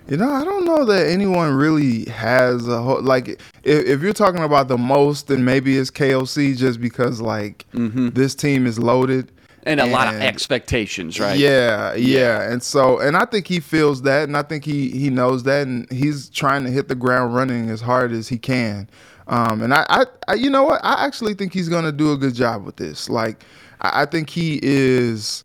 You 0.08 0.16
know, 0.16 0.30
I 0.30 0.44
don't 0.44 0.64
know 0.64 0.84
that 0.84 1.06
anyone 1.06 1.54
really 1.54 2.06
has 2.06 2.66
a 2.66 2.82
whole 2.82 3.00
like. 3.00 3.28
If, 3.62 3.86
if 3.86 4.02
you're 4.02 4.12
talking 4.12 4.42
about 4.42 4.66
the 4.66 4.76
most, 4.76 5.28
then 5.28 5.44
maybe 5.44 5.78
it's 5.78 5.92
KOC 5.92 6.56
just 6.56 6.80
because 6.80 7.20
like 7.20 7.64
mm-hmm. 7.72 8.08
this 8.08 8.34
team 8.34 8.66
is 8.66 8.80
loaded 8.80 9.30
and 9.64 9.80
a 9.80 9.84
and, 9.84 9.92
lot 9.92 10.12
of 10.12 10.20
expectations, 10.20 11.20
right? 11.20 11.38
Yeah, 11.38 11.94
yeah, 11.94 12.18
yeah, 12.18 12.52
And 12.52 12.62
so, 12.62 12.98
and 12.98 13.16
I 13.16 13.24
think 13.24 13.46
he 13.46 13.60
feels 13.60 14.02
that, 14.02 14.24
and 14.24 14.36
I 14.36 14.42
think 14.42 14.64
he 14.64 14.90
he 14.90 15.10
knows 15.10 15.44
that, 15.44 15.66
and 15.66 15.90
he's 15.90 16.28
trying 16.28 16.64
to 16.64 16.70
hit 16.70 16.88
the 16.88 16.94
ground 16.94 17.34
running 17.34 17.70
as 17.70 17.80
hard 17.80 18.12
as 18.12 18.28
he 18.28 18.38
can. 18.38 18.88
Um, 19.28 19.62
and 19.62 19.72
I, 19.72 19.86
I, 19.88 20.04
I, 20.28 20.34
you 20.34 20.50
know 20.50 20.64
what? 20.64 20.80
I 20.84 21.04
actually 21.06 21.34
think 21.34 21.52
he's 21.52 21.68
going 21.68 21.84
to 21.84 21.92
do 21.92 22.12
a 22.12 22.16
good 22.16 22.34
job 22.34 22.64
with 22.64 22.76
this. 22.76 23.08
Like, 23.08 23.44
I, 23.80 24.02
I 24.02 24.06
think 24.06 24.28
he 24.28 24.58
is 24.62 25.44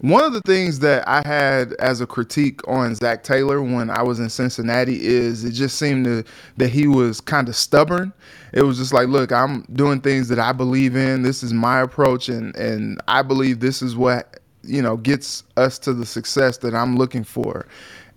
one 0.00 0.22
of 0.22 0.32
the 0.32 0.40
things 0.42 0.78
that 0.80 1.06
I 1.08 1.22
had 1.26 1.72
as 1.74 2.00
a 2.00 2.06
critique 2.06 2.66
on 2.68 2.94
Zac 2.94 3.24
Taylor 3.24 3.60
when 3.62 3.90
I 3.90 4.02
was 4.02 4.20
in 4.20 4.30
Cincinnati 4.30 5.04
is 5.04 5.44
it 5.44 5.52
just 5.52 5.76
seemed 5.78 6.04
to, 6.04 6.24
that 6.56 6.68
he 6.68 6.86
was 6.86 7.20
kind 7.20 7.48
of 7.48 7.56
stubborn. 7.56 8.12
It 8.52 8.62
was 8.62 8.78
just 8.78 8.92
like, 8.92 9.08
look, 9.08 9.32
I'm 9.32 9.62
doing 9.72 10.00
things 10.00 10.28
that 10.28 10.38
I 10.38 10.52
believe 10.52 10.94
in. 10.96 11.22
This 11.22 11.42
is 11.42 11.52
my 11.52 11.80
approach, 11.80 12.28
and 12.28 12.54
and 12.56 13.00
I 13.08 13.22
believe 13.22 13.60
this 13.60 13.82
is 13.82 13.96
what 13.96 14.40
you 14.62 14.80
know 14.82 14.96
gets 14.96 15.44
us 15.56 15.78
to 15.80 15.92
the 15.92 16.06
success 16.06 16.58
that 16.58 16.74
I'm 16.74 16.96
looking 16.96 17.24
for. 17.24 17.66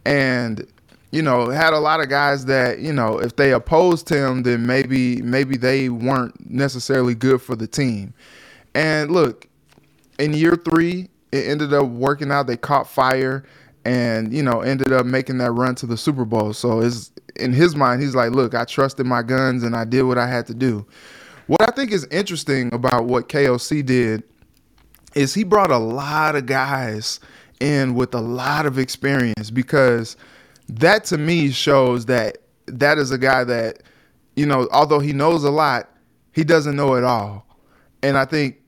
And 0.05 0.65
you 1.11 1.21
know, 1.21 1.49
had 1.49 1.73
a 1.73 1.79
lot 1.79 1.99
of 1.99 2.09
guys 2.09 2.45
that 2.45 2.79
you 2.79 2.93
know 2.93 3.19
if 3.19 3.35
they 3.35 3.51
opposed 3.53 4.07
him, 4.07 4.43
then 4.43 4.65
maybe 4.65 5.21
maybe 5.21 5.57
they 5.57 5.89
weren't 5.89 6.49
necessarily 6.49 7.15
good 7.15 7.41
for 7.41 7.55
the 7.55 7.67
team. 7.67 8.13
And 8.73 9.11
look, 9.11 9.47
in 10.17 10.33
year 10.33 10.55
three, 10.55 11.09
it 11.31 11.47
ended 11.47 11.73
up 11.73 11.87
working 11.87 12.31
out. 12.31 12.47
They 12.47 12.57
caught 12.57 12.89
fire 12.89 13.43
and, 13.85 14.33
you 14.33 14.43
know, 14.43 14.61
ended 14.61 14.91
up 14.91 15.05
making 15.05 15.39
that 15.39 15.51
run 15.51 15.75
to 15.75 15.85
the 15.85 15.97
Super 15.97 16.25
Bowl. 16.25 16.53
So 16.53 16.81
it's 16.81 17.11
in 17.35 17.53
his 17.53 17.75
mind, 17.75 18.01
he's 18.01 18.15
like, 18.15 18.31
look, 18.31 18.53
I 18.53 18.65
trusted 18.65 19.05
my 19.05 19.23
guns 19.23 19.63
and 19.63 19.75
I 19.75 19.85
did 19.85 20.03
what 20.03 20.17
I 20.17 20.27
had 20.27 20.45
to 20.47 20.53
do. 20.53 20.85
What 21.47 21.61
I 21.61 21.71
think 21.71 21.91
is 21.91 22.05
interesting 22.11 22.73
about 22.73 23.05
what 23.05 23.27
KOC 23.27 23.85
did 23.85 24.23
is 25.15 25.33
he 25.33 25.43
brought 25.43 25.71
a 25.71 25.77
lot 25.77 26.35
of 26.35 26.45
guys 26.45 27.19
in 27.59 27.95
with 27.95 28.13
a 28.13 28.21
lot 28.21 28.65
of 28.65 28.77
experience 28.79 29.51
because 29.51 30.15
that 30.69 31.03
to 31.05 31.17
me 31.17 31.51
shows 31.51 32.05
that 32.05 32.37
that 32.67 32.97
is 32.97 33.11
a 33.11 33.17
guy 33.17 33.43
that, 33.43 33.83
you 34.35 34.45
know, 34.45 34.67
although 34.71 34.99
he 34.99 35.13
knows 35.13 35.43
a 35.43 35.51
lot, 35.51 35.89
he 36.31 36.43
doesn't 36.43 36.75
know 36.75 36.95
it 36.95 37.03
all. 37.03 37.45
And 38.01 38.17
I 38.17 38.25
think 38.25 38.60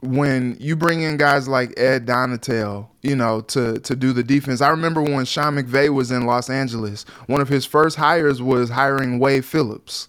when 0.00 0.56
you 0.60 0.76
bring 0.76 1.02
in 1.02 1.16
guys 1.16 1.48
like 1.48 1.78
Ed 1.78 2.06
Donatell, 2.06 2.88
you 3.02 3.16
know, 3.16 3.40
to 3.42 3.78
to 3.80 3.96
do 3.96 4.12
the 4.12 4.22
defense. 4.22 4.60
I 4.60 4.68
remember 4.68 5.02
when 5.02 5.24
Sean 5.24 5.56
McVay 5.56 5.92
was 5.92 6.10
in 6.10 6.26
Los 6.26 6.48
Angeles, 6.48 7.04
one 7.26 7.40
of 7.40 7.48
his 7.48 7.64
first 7.64 7.96
hires 7.96 8.40
was 8.40 8.70
hiring 8.70 9.18
Wade 9.18 9.44
Phillips. 9.44 10.06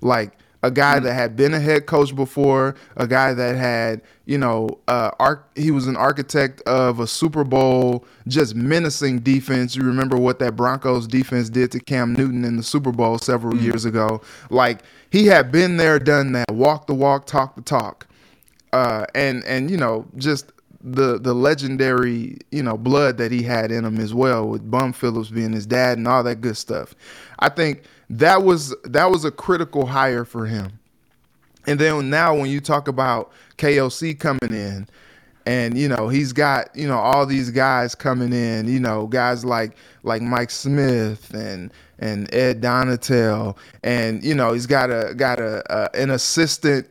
Like 0.00 0.32
a 0.62 0.70
guy 0.70 0.98
that 0.98 1.12
had 1.12 1.36
been 1.36 1.54
a 1.54 1.60
head 1.60 1.86
coach 1.86 2.16
before, 2.16 2.74
a 2.96 3.06
guy 3.06 3.34
that 3.34 3.56
had, 3.56 4.00
you 4.24 4.38
know, 4.38 4.68
uh, 4.88 5.10
arc, 5.20 5.48
he 5.56 5.70
was 5.70 5.86
an 5.86 5.96
architect 5.96 6.60
of 6.62 6.98
a 6.98 7.06
Super 7.06 7.44
Bowl, 7.44 8.04
just 8.26 8.54
menacing 8.54 9.20
defense. 9.20 9.76
You 9.76 9.82
remember 9.82 10.16
what 10.16 10.38
that 10.38 10.56
Broncos 10.56 11.06
defense 11.06 11.50
did 11.50 11.70
to 11.72 11.80
Cam 11.80 12.14
Newton 12.14 12.44
in 12.44 12.56
the 12.56 12.62
Super 12.62 12.90
Bowl 12.90 13.18
several 13.18 13.52
mm-hmm. 13.52 13.64
years 13.64 13.84
ago. 13.84 14.22
Like 14.50 14.80
he 15.10 15.26
had 15.26 15.52
been 15.52 15.76
there, 15.76 15.98
done 15.98 16.32
that, 16.32 16.50
walk 16.50 16.86
the 16.86 16.94
walk, 16.94 17.26
talk 17.26 17.54
the 17.54 17.62
talk 17.62 18.06
uh, 18.76 19.06
and 19.14 19.42
and 19.44 19.70
you 19.70 19.76
know 19.78 20.06
just 20.16 20.52
the 20.82 21.18
the 21.18 21.34
legendary 21.34 22.36
you 22.52 22.62
know 22.62 22.76
blood 22.76 23.16
that 23.16 23.32
he 23.32 23.42
had 23.42 23.72
in 23.72 23.84
him 23.86 23.98
as 23.98 24.12
well 24.12 24.46
with 24.46 24.70
Bum 24.70 24.92
Phillips 24.92 25.30
being 25.30 25.52
his 25.52 25.66
dad 25.66 25.96
and 25.96 26.06
all 26.06 26.22
that 26.22 26.42
good 26.42 26.58
stuff. 26.58 26.94
I 27.38 27.48
think 27.48 27.84
that 28.10 28.42
was 28.42 28.74
that 28.84 29.10
was 29.10 29.24
a 29.24 29.30
critical 29.30 29.86
hire 29.86 30.26
for 30.26 30.44
him. 30.44 30.78
And 31.66 31.80
then 31.80 32.10
now 32.10 32.36
when 32.36 32.50
you 32.50 32.60
talk 32.60 32.86
about 32.86 33.32
KOC 33.56 34.18
coming 34.20 34.50
in 34.50 34.86
and 35.46 35.78
you 35.78 35.88
know 35.88 36.08
he's 36.08 36.34
got 36.34 36.68
you 36.76 36.86
know 36.86 36.98
all 36.98 37.24
these 37.24 37.50
guys 37.50 37.94
coming 37.94 38.34
in 38.34 38.68
you 38.68 38.78
know 38.78 39.06
guys 39.06 39.42
like 39.42 39.74
like 40.02 40.20
Mike 40.20 40.50
Smith 40.50 41.32
and 41.32 41.72
and 41.98 42.32
Ed 42.34 42.60
Donatell 42.60 43.56
and 43.82 44.22
you 44.22 44.34
know 44.34 44.52
he's 44.52 44.66
got 44.66 44.90
a 44.90 45.14
got 45.14 45.40
a, 45.40 45.64
a 45.74 45.96
an 45.96 46.10
assistant 46.10 46.88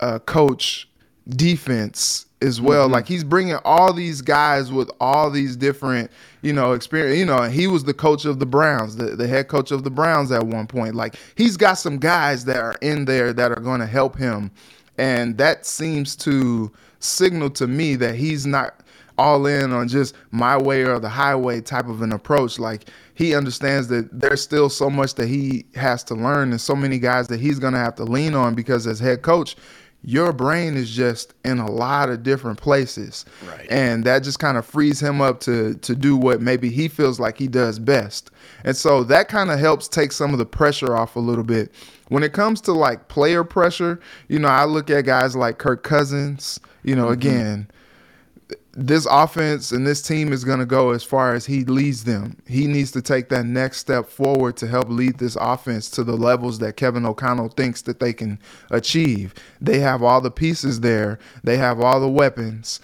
uh, 0.00 0.18
coach 0.18 0.88
defense 1.36 2.26
as 2.42 2.60
well. 2.60 2.84
Mm-hmm. 2.84 2.94
Like 2.94 3.08
he's 3.08 3.24
bringing 3.24 3.56
all 3.64 3.92
these 3.92 4.22
guys 4.22 4.72
with 4.72 4.90
all 5.00 5.30
these 5.30 5.56
different, 5.56 6.10
you 6.42 6.52
know, 6.52 6.72
experience. 6.72 7.18
You 7.18 7.26
know, 7.26 7.42
he 7.42 7.66
was 7.66 7.84
the 7.84 7.94
coach 7.94 8.24
of 8.24 8.38
the 8.38 8.46
Browns, 8.46 8.96
the, 8.96 9.16
the 9.16 9.26
head 9.26 9.48
coach 9.48 9.70
of 9.70 9.84
the 9.84 9.90
Browns 9.90 10.32
at 10.32 10.46
one 10.46 10.66
point. 10.66 10.94
Like 10.94 11.16
he's 11.36 11.56
got 11.56 11.74
some 11.74 11.98
guys 11.98 12.44
that 12.46 12.58
are 12.58 12.76
in 12.80 13.04
there 13.04 13.32
that 13.32 13.52
are 13.52 13.60
going 13.60 13.80
to 13.80 13.86
help 13.86 14.16
him, 14.16 14.50
and 14.98 15.36
that 15.38 15.66
seems 15.66 16.16
to 16.16 16.72
signal 16.98 17.50
to 17.50 17.66
me 17.66 17.94
that 17.96 18.14
he's 18.14 18.46
not 18.46 18.80
all 19.18 19.46
in 19.46 19.72
on 19.72 19.86
just 19.86 20.14
my 20.30 20.56
way 20.56 20.82
or 20.82 20.98
the 20.98 21.08
highway 21.08 21.60
type 21.60 21.88
of 21.88 22.00
an 22.00 22.12
approach. 22.12 22.58
Like 22.58 22.88
he 23.14 23.34
understands 23.34 23.88
that 23.88 24.08
there's 24.18 24.40
still 24.40 24.70
so 24.70 24.88
much 24.88 25.14
that 25.16 25.26
he 25.28 25.66
has 25.74 26.02
to 26.04 26.14
learn 26.14 26.52
and 26.52 26.60
so 26.60 26.74
many 26.74 26.98
guys 26.98 27.28
that 27.28 27.38
he's 27.38 27.58
going 27.58 27.74
to 27.74 27.78
have 27.78 27.94
to 27.96 28.04
lean 28.04 28.34
on 28.34 28.54
because 28.54 28.86
as 28.86 28.98
head 28.98 29.20
coach, 29.20 29.56
your 30.02 30.32
brain 30.32 30.76
is 30.76 30.90
just 30.90 31.34
in 31.44 31.58
a 31.58 31.70
lot 31.70 32.08
of 32.08 32.22
different 32.22 32.60
places. 32.60 33.24
Right. 33.46 33.66
And 33.70 34.04
that 34.04 34.22
just 34.22 34.38
kind 34.38 34.56
of 34.56 34.64
frees 34.64 35.00
him 35.00 35.20
up 35.20 35.40
to 35.40 35.74
to 35.74 35.94
do 35.94 36.16
what 36.16 36.40
maybe 36.40 36.70
he 36.70 36.88
feels 36.88 37.20
like 37.20 37.36
he 37.38 37.48
does 37.48 37.78
best. 37.78 38.30
And 38.64 38.76
so 38.76 39.04
that 39.04 39.28
kind 39.28 39.50
of 39.50 39.58
helps 39.58 39.88
take 39.88 40.12
some 40.12 40.32
of 40.32 40.38
the 40.38 40.46
pressure 40.46 40.96
off 40.96 41.16
a 41.16 41.20
little 41.20 41.44
bit. 41.44 41.72
When 42.08 42.22
it 42.22 42.32
comes 42.32 42.60
to 42.62 42.72
like 42.72 43.08
player 43.08 43.44
pressure, 43.44 44.00
you 44.28 44.38
know, 44.38 44.48
I 44.48 44.64
look 44.64 44.90
at 44.90 45.02
guys 45.02 45.36
like 45.36 45.58
Kirk 45.58 45.82
Cousins, 45.82 46.58
you 46.82 46.96
know, 46.96 47.04
mm-hmm. 47.04 47.12
again, 47.12 47.70
this 48.72 49.06
offense 49.10 49.72
and 49.72 49.86
this 49.86 50.00
team 50.00 50.32
is 50.32 50.44
going 50.44 50.58
to 50.58 50.66
go 50.66 50.90
as 50.90 51.02
far 51.02 51.34
as 51.34 51.44
he 51.46 51.64
leads 51.64 52.04
them. 52.04 52.36
He 52.46 52.66
needs 52.66 52.92
to 52.92 53.02
take 53.02 53.28
that 53.30 53.44
next 53.44 53.78
step 53.78 54.08
forward 54.08 54.56
to 54.58 54.66
help 54.66 54.88
lead 54.88 55.18
this 55.18 55.36
offense 55.40 55.90
to 55.90 56.04
the 56.04 56.16
levels 56.16 56.58
that 56.60 56.76
Kevin 56.76 57.04
O'Connell 57.04 57.48
thinks 57.48 57.82
that 57.82 58.00
they 58.00 58.12
can 58.12 58.38
achieve. 58.70 59.34
They 59.60 59.80
have 59.80 60.02
all 60.02 60.20
the 60.20 60.30
pieces 60.30 60.80
there. 60.80 61.18
They 61.42 61.56
have 61.56 61.80
all 61.80 62.00
the 62.00 62.08
weapons. 62.08 62.80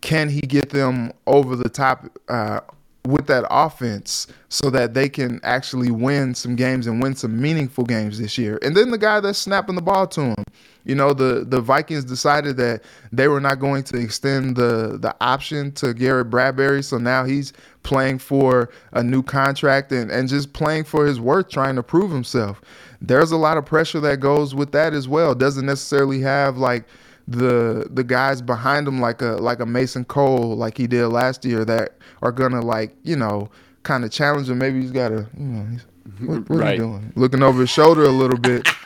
Can 0.00 0.28
he 0.28 0.40
get 0.40 0.70
them 0.70 1.12
over 1.26 1.56
the 1.56 1.68
top 1.68 2.06
uh, 2.28 2.60
with 3.08 3.26
that 3.26 3.46
offense 3.50 4.26
so 4.48 4.70
that 4.70 4.94
they 4.94 5.08
can 5.08 5.40
actually 5.42 5.90
win 5.90 6.34
some 6.34 6.54
games 6.54 6.86
and 6.86 7.02
win 7.02 7.14
some 7.14 7.40
meaningful 7.40 7.84
games 7.84 8.18
this 8.18 8.36
year. 8.36 8.58
And 8.62 8.76
then 8.76 8.90
the 8.90 8.98
guy 8.98 9.20
that's 9.20 9.38
snapping 9.38 9.76
the 9.76 9.82
ball 9.82 10.06
to 10.08 10.20
him. 10.20 10.44
You 10.84 10.94
know, 10.94 11.12
the 11.12 11.44
the 11.46 11.60
Vikings 11.60 12.04
decided 12.04 12.56
that 12.56 12.82
they 13.12 13.28
were 13.28 13.40
not 13.40 13.60
going 13.60 13.82
to 13.84 13.98
extend 13.98 14.56
the 14.56 14.98
the 15.00 15.14
option 15.20 15.72
to 15.72 15.92
Garrett 15.92 16.30
Bradbury, 16.30 16.82
so 16.82 16.98
now 16.98 17.24
he's 17.24 17.52
playing 17.82 18.18
for 18.18 18.70
a 18.92 19.02
new 19.02 19.22
contract 19.22 19.92
and, 19.92 20.10
and 20.10 20.28
just 20.28 20.52
playing 20.52 20.84
for 20.84 21.06
his 21.06 21.20
worth, 21.20 21.48
trying 21.48 21.76
to 21.76 21.82
prove 21.82 22.10
himself. 22.10 22.60
There's 23.00 23.32
a 23.32 23.36
lot 23.36 23.56
of 23.56 23.64
pressure 23.64 24.00
that 24.00 24.20
goes 24.20 24.54
with 24.54 24.72
that 24.72 24.92
as 24.92 25.08
well. 25.08 25.34
Doesn't 25.34 25.66
necessarily 25.66 26.20
have 26.20 26.56
like 26.56 26.84
the 27.26 27.86
the 27.90 28.02
guys 28.02 28.40
behind 28.40 28.88
him 28.88 29.00
like 29.00 29.20
a 29.20 29.36
like 29.36 29.60
a 29.60 29.66
Mason 29.66 30.04
Cole 30.04 30.56
like 30.56 30.78
he 30.78 30.86
did 30.86 31.08
last 31.08 31.44
year 31.44 31.64
that 31.66 31.96
are 32.22 32.32
gonna 32.32 32.62
like 32.62 32.96
you 33.02 33.16
know 33.16 33.50
kind 33.82 34.04
of 34.04 34.10
challenge 34.10 34.48
him. 34.48 34.58
Maybe 34.58 34.80
he's 34.80 34.90
got 34.90 35.10
to 35.10 35.26
you 35.36 35.44
know 35.44 35.78
what, 36.20 36.48
what 36.48 36.58
right. 36.58 36.68
are 36.68 36.72
you 36.72 36.78
doing? 36.78 37.12
Looking 37.16 37.42
over 37.42 37.60
his 37.60 37.70
shoulder 37.70 38.04
a 38.04 38.10
little 38.10 38.38
bit. 38.38 38.66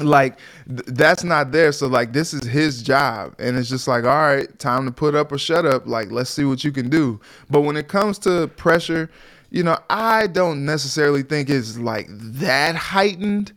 like 0.00 0.38
th- 0.68 0.82
that's 0.86 1.24
not 1.24 1.52
there. 1.52 1.72
So 1.72 1.86
like 1.86 2.12
this 2.12 2.34
is 2.34 2.44
his 2.44 2.82
job, 2.82 3.34
and 3.38 3.56
it's 3.56 3.68
just 3.68 3.88
like 3.88 4.04
all 4.04 4.10
right, 4.10 4.58
time 4.58 4.84
to 4.86 4.92
put 4.92 5.14
up 5.14 5.32
or 5.32 5.38
shut 5.38 5.66
up. 5.66 5.86
Like 5.86 6.10
let's 6.10 6.30
see 6.30 6.44
what 6.44 6.64
you 6.64 6.72
can 6.72 6.88
do. 6.88 7.20
But 7.50 7.62
when 7.62 7.76
it 7.76 7.88
comes 7.88 8.18
to 8.20 8.48
pressure, 8.48 9.10
you 9.50 9.62
know 9.62 9.78
I 9.90 10.26
don't 10.26 10.64
necessarily 10.64 11.22
think 11.22 11.50
it's 11.50 11.78
like 11.78 12.06
that 12.10 12.76
heightened, 12.76 13.52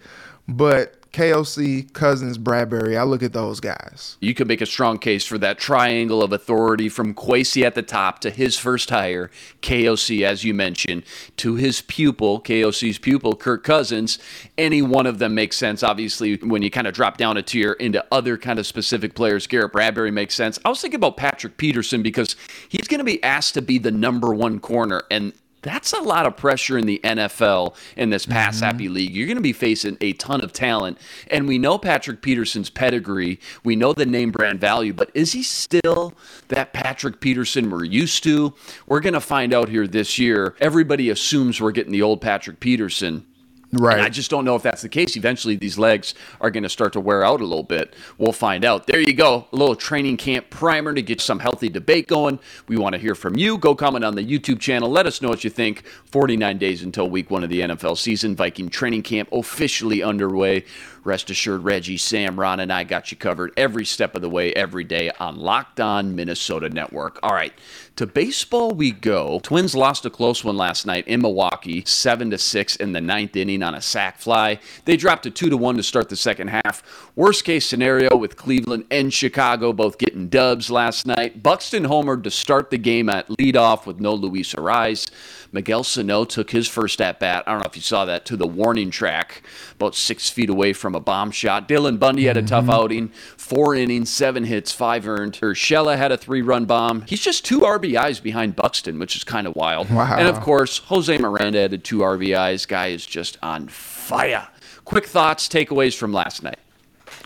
but 0.47 1.00
KOC, 1.13 1.91
Cousins, 1.91 2.37
Bradbury. 2.37 2.95
I 2.95 3.03
look 3.03 3.21
at 3.21 3.33
those 3.33 3.59
guys. 3.59 4.17
You 4.21 4.33
could 4.33 4.47
make 4.47 4.61
a 4.61 4.65
strong 4.65 4.97
case 4.97 5.25
for 5.25 5.37
that 5.39 5.59
triangle 5.59 6.23
of 6.23 6.31
authority 6.31 6.87
from 6.87 7.13
Kwesi 7.13 7.63
at 7.63 7.75
the 7.75 7.81
top 7.81 8.19
to 8.19 8.29
his 8.29 8.57
first 8.57 8.89
hire, 8.89 9.29
KOC, 9.61 10.23
as 10.23 10.45
you 10.45 10.53
mentioned, 10.53 11.03
to 11.37 11.55
his 11.55 11.81
pupil, 11.81 12.39
KOC's 12.41 12.97
pupil, 12.97 13.35
Kirk 13.35 13.63
Cousins. 13.63 14.19
Any 14.57 14.81
one 14.81 15.05
of 15.05 15.19
them 15.19 15.35
makes 15.35 15.57
sense. 15.57 15.83
Obviously, 15.83 16.37
when 16.37 16.61
you 16.61 16.69
kind 16.69 16.87
of 16.87 16.93
drop 16.93 17.17
down 17.17 17.35
a 17.35 17.41
tier 17.41 17.73
into 17.73 18.05
other 18.11 18.37
kind 18.37 18.57
of 18.57 18.65
specific 18.65 19.13
players, 19.13 19.47
Garrett 19.47 19.73
Bradbury 19.73 20.11
makes 20.11 20.33
sense. 20.33 20.59
I 20.63 20.69
was 20.69 20.79
thinking 20.79 20.97
about 20.97 21.17
Patrick 21.17 21.57
Peterson 21.57 22.01
because 22.01 22.37
he's 22.69 22.87
going 22.87 22.99
to 22.99 23.03
be 23.03 23.21
asked 23.21 23.53
to 23.55 23.61
be 23.61 23.77
the 23.77 23.91
number 23.91 24.33
one 24.33 24.59
corner. 24.59 25.01
And 25.11 25.33
that's 25.61 25.93
a 25.93 26.00
lot 26.00 26.25
of 26.25 26.37
pressure 26.37 26.77
in 26.77 26.85
the 26.85 27.00
NFL 27.03 27.75
in 27.95 28.09
this 28.09 28.25
pass 28.25 28.57
mm-hmm. 28.57 28.65
happy 28.65 28.85
mm-hmm. 28.85 28.93
league. 28.93 29.15
You're 29.15 29.27
going 29.27 29.37
to 29.37 29.41
be 29.41 29.53
facing 29.53 29.97
a 30.01 30.13
ton 30.13 30.41
of 30.41 30.53
talent. 30.53 30.97
And 31.29 31.47
we 31.47 31.57
know 31.57 31.77
Patrick 31.77 32.21
Peterson's 32.21 32.69
pedigree. 32.69 33.39
We 33.63 33.75
know 33.75 33.93
the 33.93 34.05
name 34.05 34.31
brand 34.31 34.59
value, 34.59 34.93
but 34.93 35.11
is 35.13 35.33
he 35.33 35.43
still 35.43 36.13
that 36.47 36.74
Patrick 36.74 37.19
Peterson 37.19 37.69
we're 37.69 37.83
used 37.83 38.24
to? 38.24 38.53
We're 38.87 39.00
going 39.00 39.13
to 39.13 39.21
find 39.21 39.53
out 39.53 39.69
here 39.69 39.87
this 39.87 40.17
year. 40.17 40.55
Everybody 40.59 41.09
assumes 41.09 41.61
we're 41.61 41.71
getting 41.71 41.91
the 41.91 42.01
old 42.01 42.21
Patrick 42.21 42.59
Peterson. 42.59 43.25
Right. 43.74 43.98
And 43.98 44.05
I 44.05 44.10
just 44.10 44.29
don't 44.29 44.44
know 44.44 44.55
if 44.55 44.64
that's 44.64 44.81
the 44.81 44.90
case. 44.90 45.16
Eventually, 45.16 45.55
these 45.55 45.77
legs 45.77 46.14
are 46.42 46.51
going 46.51 46.64
to 46.64 46.70
start 46.70 46.92
to 46.94 47.00
wear 47.00 47.24
out 47.24 47.40
a 47.40 47.46
little 47.46 47.64
bit. 47.64 47.94
We'll 48.18 48.34
find 48.34 48.66
out. 48.66 48.86
There 48.86 49.00
you 49.00 49.14
go. 49.14 49.48
A 49.51 49.55
little 49.55 49.75
training 49.75 50.18
camp 50.18 50.50
primer 50.50 50.94
to 50.94 51.01
get 51.01 51.22
some 51.22 51.40
healthy 51.40 51.70
debate 51.70 52.07
going. 52.07 52.40
We 52.68 52.77
want 52.77 52.94
to 52.94 53.00
hear 53.00 53.16
from 53.16 53.38
you. 53.38 53.57
Go 53.57 53.74
comment 53.74 54.03
on 54.03 54.16
the 54.16 54.24
YouTube 54.24 54.60
channel. 54.60 54.90
Let 54.90 55.05
us 55.05 55.22
know 55.22 55.29
what 55.29 55.46
you 55.46 55.50
think. 55.50 55.86
49 56.05 56.57
days 56.57 56.84
until 56.84 57.10
week 57.10 57.31
one 57.31 57.44
of 57.44 57.50
the 57.50 57.62
NFL 57.62 57.98
season. 57.98 58.36
Viking 58.36 58.70
training 58.70 59.03
camp 59.03 59.29
officially 59.31 60.03
underway. 60.03 60.66
Rest 61.03 61.29
assured, 61.29 61.64
Reggie, 61.64 61.98
Sam, 61.98 62.40
Ron, 62.40 62.59
and 62.59 62.72
I 62.72 62.83
got 62.83 63.11
you 63.11 63.18
covered 63.18 63.53
every 63.57 63.85
step 63.85 64.16
of 64.16 64.22
the 64.22 64.29
way, 64.29 64.53
every 64.53 64.83
day 64.83 65.09
on 65.20 65.37
Locked 65.37 65.79
On 65.79 66.16
Minnesota 66.16 66.70
Network. 66.70 67.20
All 67.24 67.33
right, 67.33 67.53
to 67.96 68.05
baseball 68.05 68.72
we 68.72 68.92
go. 68.92 69.40
Twins 69.42 69.75
lost 69.75 70.05
a 70.05 70.09
close 70.09 70.44
one 70.44 70.57
last 70.57 70.85
night 70.85 71.07
in 71.07 71.22
Milwaukee, 71.22 71.83
seven 71.85 72.29
to 72.29 72.37
six 72.37 72.75
in 72.75 72.92
the 72.92 73.01
ninth 73.01 73.35
inning 73.35 73.64
on 73.64 73.74
a 73.74 73.81
sac 73.81 74.20
fly. 74.20 74.59
They 74.85 74.96
dropped 74.96 75.24
to 75.24 75.31
two 75.31 75.50
to 75.50 75.57
one 75.57 75.75
to 75.77 75.83
start 75.83 76.09
the 76.09 76.16
second 76.16 76.50
half. 76.50 76.83
Worst 77.16 77.46
case 77.46 77.66
scenario 77.66 78.16
with 78.16 78.37
Cleveland 78.37 78.85
and 78.92 79.14
Chicago 79.14 79.74
both 79.74 79.98
getting 79.98 80.29
dubs 80.29 80.70
last 80.70 81.05
night. 81.05 81.42
Buxton 81.42 81.83
homered 81.83 82.24
to 82.24 82.31
start 82.31 82.70
the 82.70 82.77
game 82.77 83.09
at 83.09 83.27
leadoff 83.27 83.85
with 83.85 84.00
no 84.00 84.14
Luis 84.14 84.53
Arraez. 84.53 85.09
Miguel 85.51 85.83
Sano 85.83 86.24
took 86.24 86.51
his 86.51 86.68
first 86.68 87.01
at 87.01 87.20
bat. 87.20 87.44
I 87.46 87.51
don't 87.51 87.59
know 87.59 87.68
if 87.68 87.75
you 87.75 87.81
saw 87.81 88.05
that 88.05 88.25
to 88.25 88.37
the 88.37 88.48
warning 88.48 88.90
track, 88.90 89.44
about 89.74 89.96
six 89.96 90.29
feet 90.29 90.50
away 90.50 90.72
from 90.72 90.90
a 90.95 90.99
bomb 90.99 91.31
shot. 91.31 91.67
Dylan 91.67 91.99
Bundy 91.99 92.25
had 92.25 92.37
a 92.37 92.41
tough 92.41 92.63
mm-hmm. 92.63 92.71
outing, 92.71 93.07
four 93.37 93.75
innings, 93.75 94.09
seven 94.09 94.43
hits, 94.43 94.71
five 94.71 95.07
earned. 95.07 95.39
Or 95.41 95.53
Urshela 95.53 95.97
had 95.97 96.11
a 96.11 96.17
three-run 96.17 96.65
bomb. 96.65 97.01
He's 97.03 97.21
just 97.21 97.45
two 97.45 97.61
RBIs 97.61 98.21
behind 98.21 98.55
Buxton, 98.55 98.99
which 98.99 99.15
is 99.15 99.23
kind 99.23 99.47
of 99.47 99.55
wild. 99.55 99.89
Wow. 99.89 100.17
And 100.17 100.27
of 100.27 100.39
course, 100.41 100.79
Jose 100.79 101.17
Miranda 101.17 101.59
added 101.59 101.83
two 101.83 101.99
RBIs. 101.99 102.67
Guy 102.67 102.87
is 102.87 103.05
just 103.05 103.37
on 103.41 103.67
fire. 103.67 104.47
Quick 104.85 105.05
thoughts, 105.05 105.47
takeaways 105.47 105.95
from 105.95 106.13
last 106.13 106.43
night. 106.43 106.59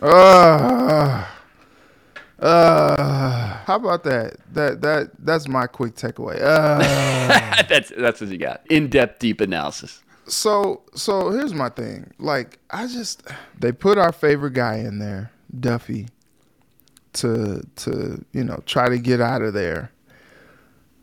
Uh, 0.01 1.25
uh, 2.39 3.58
how 3.65 3.75
about 3.75 4.04
that? 4.04 4.36
That 4.54 4.82
that 4.82 5.12
that's 5.19 5.47
my 5.47 5.67
quick 5.67 5.95
takeaway. 5.95 6.38
Uh, 6.41 7.63
that's 7.69 7.91
that's 7.97 8.19
what 8.19 8.30
you 8.30 8.38
got. 8.38 8.62
In 8.69 8.89
depth, 8.89 9.19
deep 9.19 9.39
analysis. 9.39 10.04
So 10.28 10.82
so 10.96 11.30
here's 11.32 11.54
my 11.54 11.70
thing. 11.70 12.12
Like 12.18 12.60
I 12.72 12.88
just 12.88 13.24
they 13.60 13.72
put 13.72 13.98
our 13.98 14.12
favorite 14.12 14.54
guy 14.54 14.78
in 14.78 15.00
there, 15.00 15.32
Duffey, 15.56 16.10
to 17.14 17.62
to 17.78 18.24
you 18.32 18.44
know 18.44 18.62
try 18.66 18.90
to 18.90 18.98
get 18.98 19.22
out 19.22 19.42
of 19.42 19.54
there. 19.54 19.92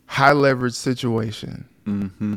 High 0.06 0.32
leverage 0.32 0.74
situation. 0.74 1.66
Mm-hmm. 1.86 2.34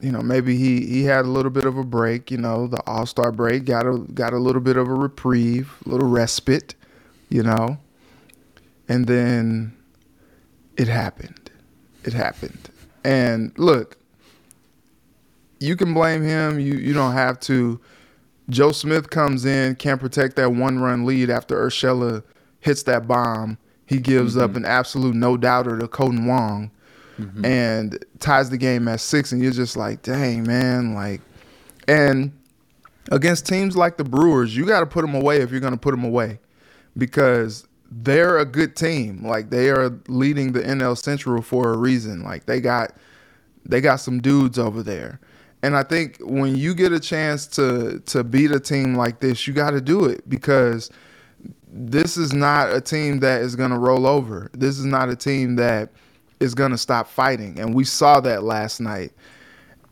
You 0.00 0.12
know, 0.12 0.20
maybe 0.20 0.56
he 0.56 0.84
he 0.86 1.04
had 1.04 1.24
a 1.24 1.28
little 1.28 1.50
bit 1.50 1.64
of 1.64 1.78
a 1.78 1.84
break. 1.84 2.30
You 2.30 2.38
know, 2.38 2.66
the 2.66 2.82
All 2.86 3.06
Star 3.06 3.32
break 3.32 3.64
got 3.64 3.86
a 3.86 3.98
got 4.12 4.32
a 4.32 4.38
little 4.38 4.60
bit 4.60 4.76
of 4.76 4.88
a 4.88 4.94
reprieve, 4.94 5.72
a 5.86 5.88
little 5.88 6.08
respite. 6.08 6.74
You 7.28 7.42
know, 7.42 7.78
and 8.88 9.06
then 9.06 9.76
it 10.76 10.88
happened. 10.88 11.50
It 12.04 12.12
happened. 12.12 12.70
And 13.04 13.52
look, 13.56 13.96
you 15.60 15.76
can 15.76 15.94
blame 15.94 16.22
him. 16.22 16.60
You 16.60 16.74
you 16.74 16.92
don't 16.94 17.12
have 17.12 17.40
to. 17.40 17.80
Joe 18.48 18.72
Smith 18.72 19.10
comes 19.10 19.44
in, 19.44 19.74
can't 19.74 20.00
protect 20.00 20.36
that 20.36 20.52
one 20.52 20.78
run 20.78 21.04
lead 21.04 21.30
after 21.30 21.56
Urshela 21.56 22.22
hits 22.60 22.84
that 22.84 23.08
bomb. 23.08 23.58
He 23.86 23.98
gives 23.98 24.34
mm-hmm. 24.34 24.44
up 24.44 24.56
an 24.56 24.64
absolute 24.64 25.14
no 25.14 25.36
doubter 25.36 25.78
to 25.78 25.88
Kolten 25.88 26.26
Wong 26.26 26.70
mm-hmm. 27.18 27.44
and 27.44 28.04
ties 28.20 28.50
the 28.50 28.58
game 28.58 28.88
at 28.88 29.00
six. 29.00 29.32
And 29.32 29.42
you're 29.42 29.52
just 29.52 29.76
like, 29.76 30.02
dang, 30.02 30.44
man. 30.44 30.94
Like, 30.94 31.20
and 31.88 32.32
against 33.10 33.46
teams 33.46 33.76
like 33.76 33.96
the 33.96 34.04
Brewers, 34.04 34.56
you 34.56 34.66
got 34.66 34.80
to 34.80 34.86
put 34.86 35.02
them 35.02 35.14
away 35.14 35.38
if 35.38 35.50
you're 35.50 35.60
going 35.60 35.72
to 35.72 35.78
put 35.78 35.92
them 35.92 36.04
away 36.04 36.38
because 36.96 37.66
they're 37.90 38.38
a 38.38 38.44
good 38.44 38.76
team. 38.76 39.24
Like 39.24 39.50
they 39.50 39.70
are 39.70 39.90
leading 40.08 40.52
the 40.52 40.60
NL 40.60 40.98
Central 40.98 41.42
for 41.42 41.72
a 41.72 41.76
reason. 41.76 42.22
Like 42.22 42.46
they 42.46 42.60
got 42.60 42.92
they 43.64 43.80
got 43.80 43.96
some 43.96 44.20
dudes 44.20 44.58
over 44.58 44.82
there. 44.82 45.20
And 45.62 45.76
I 45.76 45.82
think 45.82 46.18
when 46.20 46.56
you 46.56 46.74
get 46.74 46.92
a 46.92 47.00
chance 47.00 47.46
to 47.48 48.00
to 48.06 48.22
beat 48.22 48.50
a 48.50 48.60
team 48.60 48.94
like 48.94 49.20
this, 49.20 49.46
you 49.46 49.52
got 49.52 49.70
to 49.70 49.80
do 49.80 50.04
it 50.04 50.28
because 50.28 50.90
this 51.68 52.16
is 52.16 52.32
not 52.32 52.72
a 52.72 52.80
team 52.80 53.20
that 53.20 53.42
is 53.42 53.56
going 53.56 53.70
to 53.70 53.78
roll 53.78 54.06
over. 54.06 54.50
This 54.52 54.78
is 54.78 54.84
not 54.84 55.08
a 55.08 55.16
team 55.16 55.56
that 55.56 55.90
is 56.40 56.54
going 56.54 56.70
to 56.70 56.78
stop 56.78 57.08
fighting. 57.08 57.58
And 57.58 57.74
we 57.74 57.84
saw 57.84 58.20
that 58.20 58.42
last 58.44 58.80
night. 58.80 59.12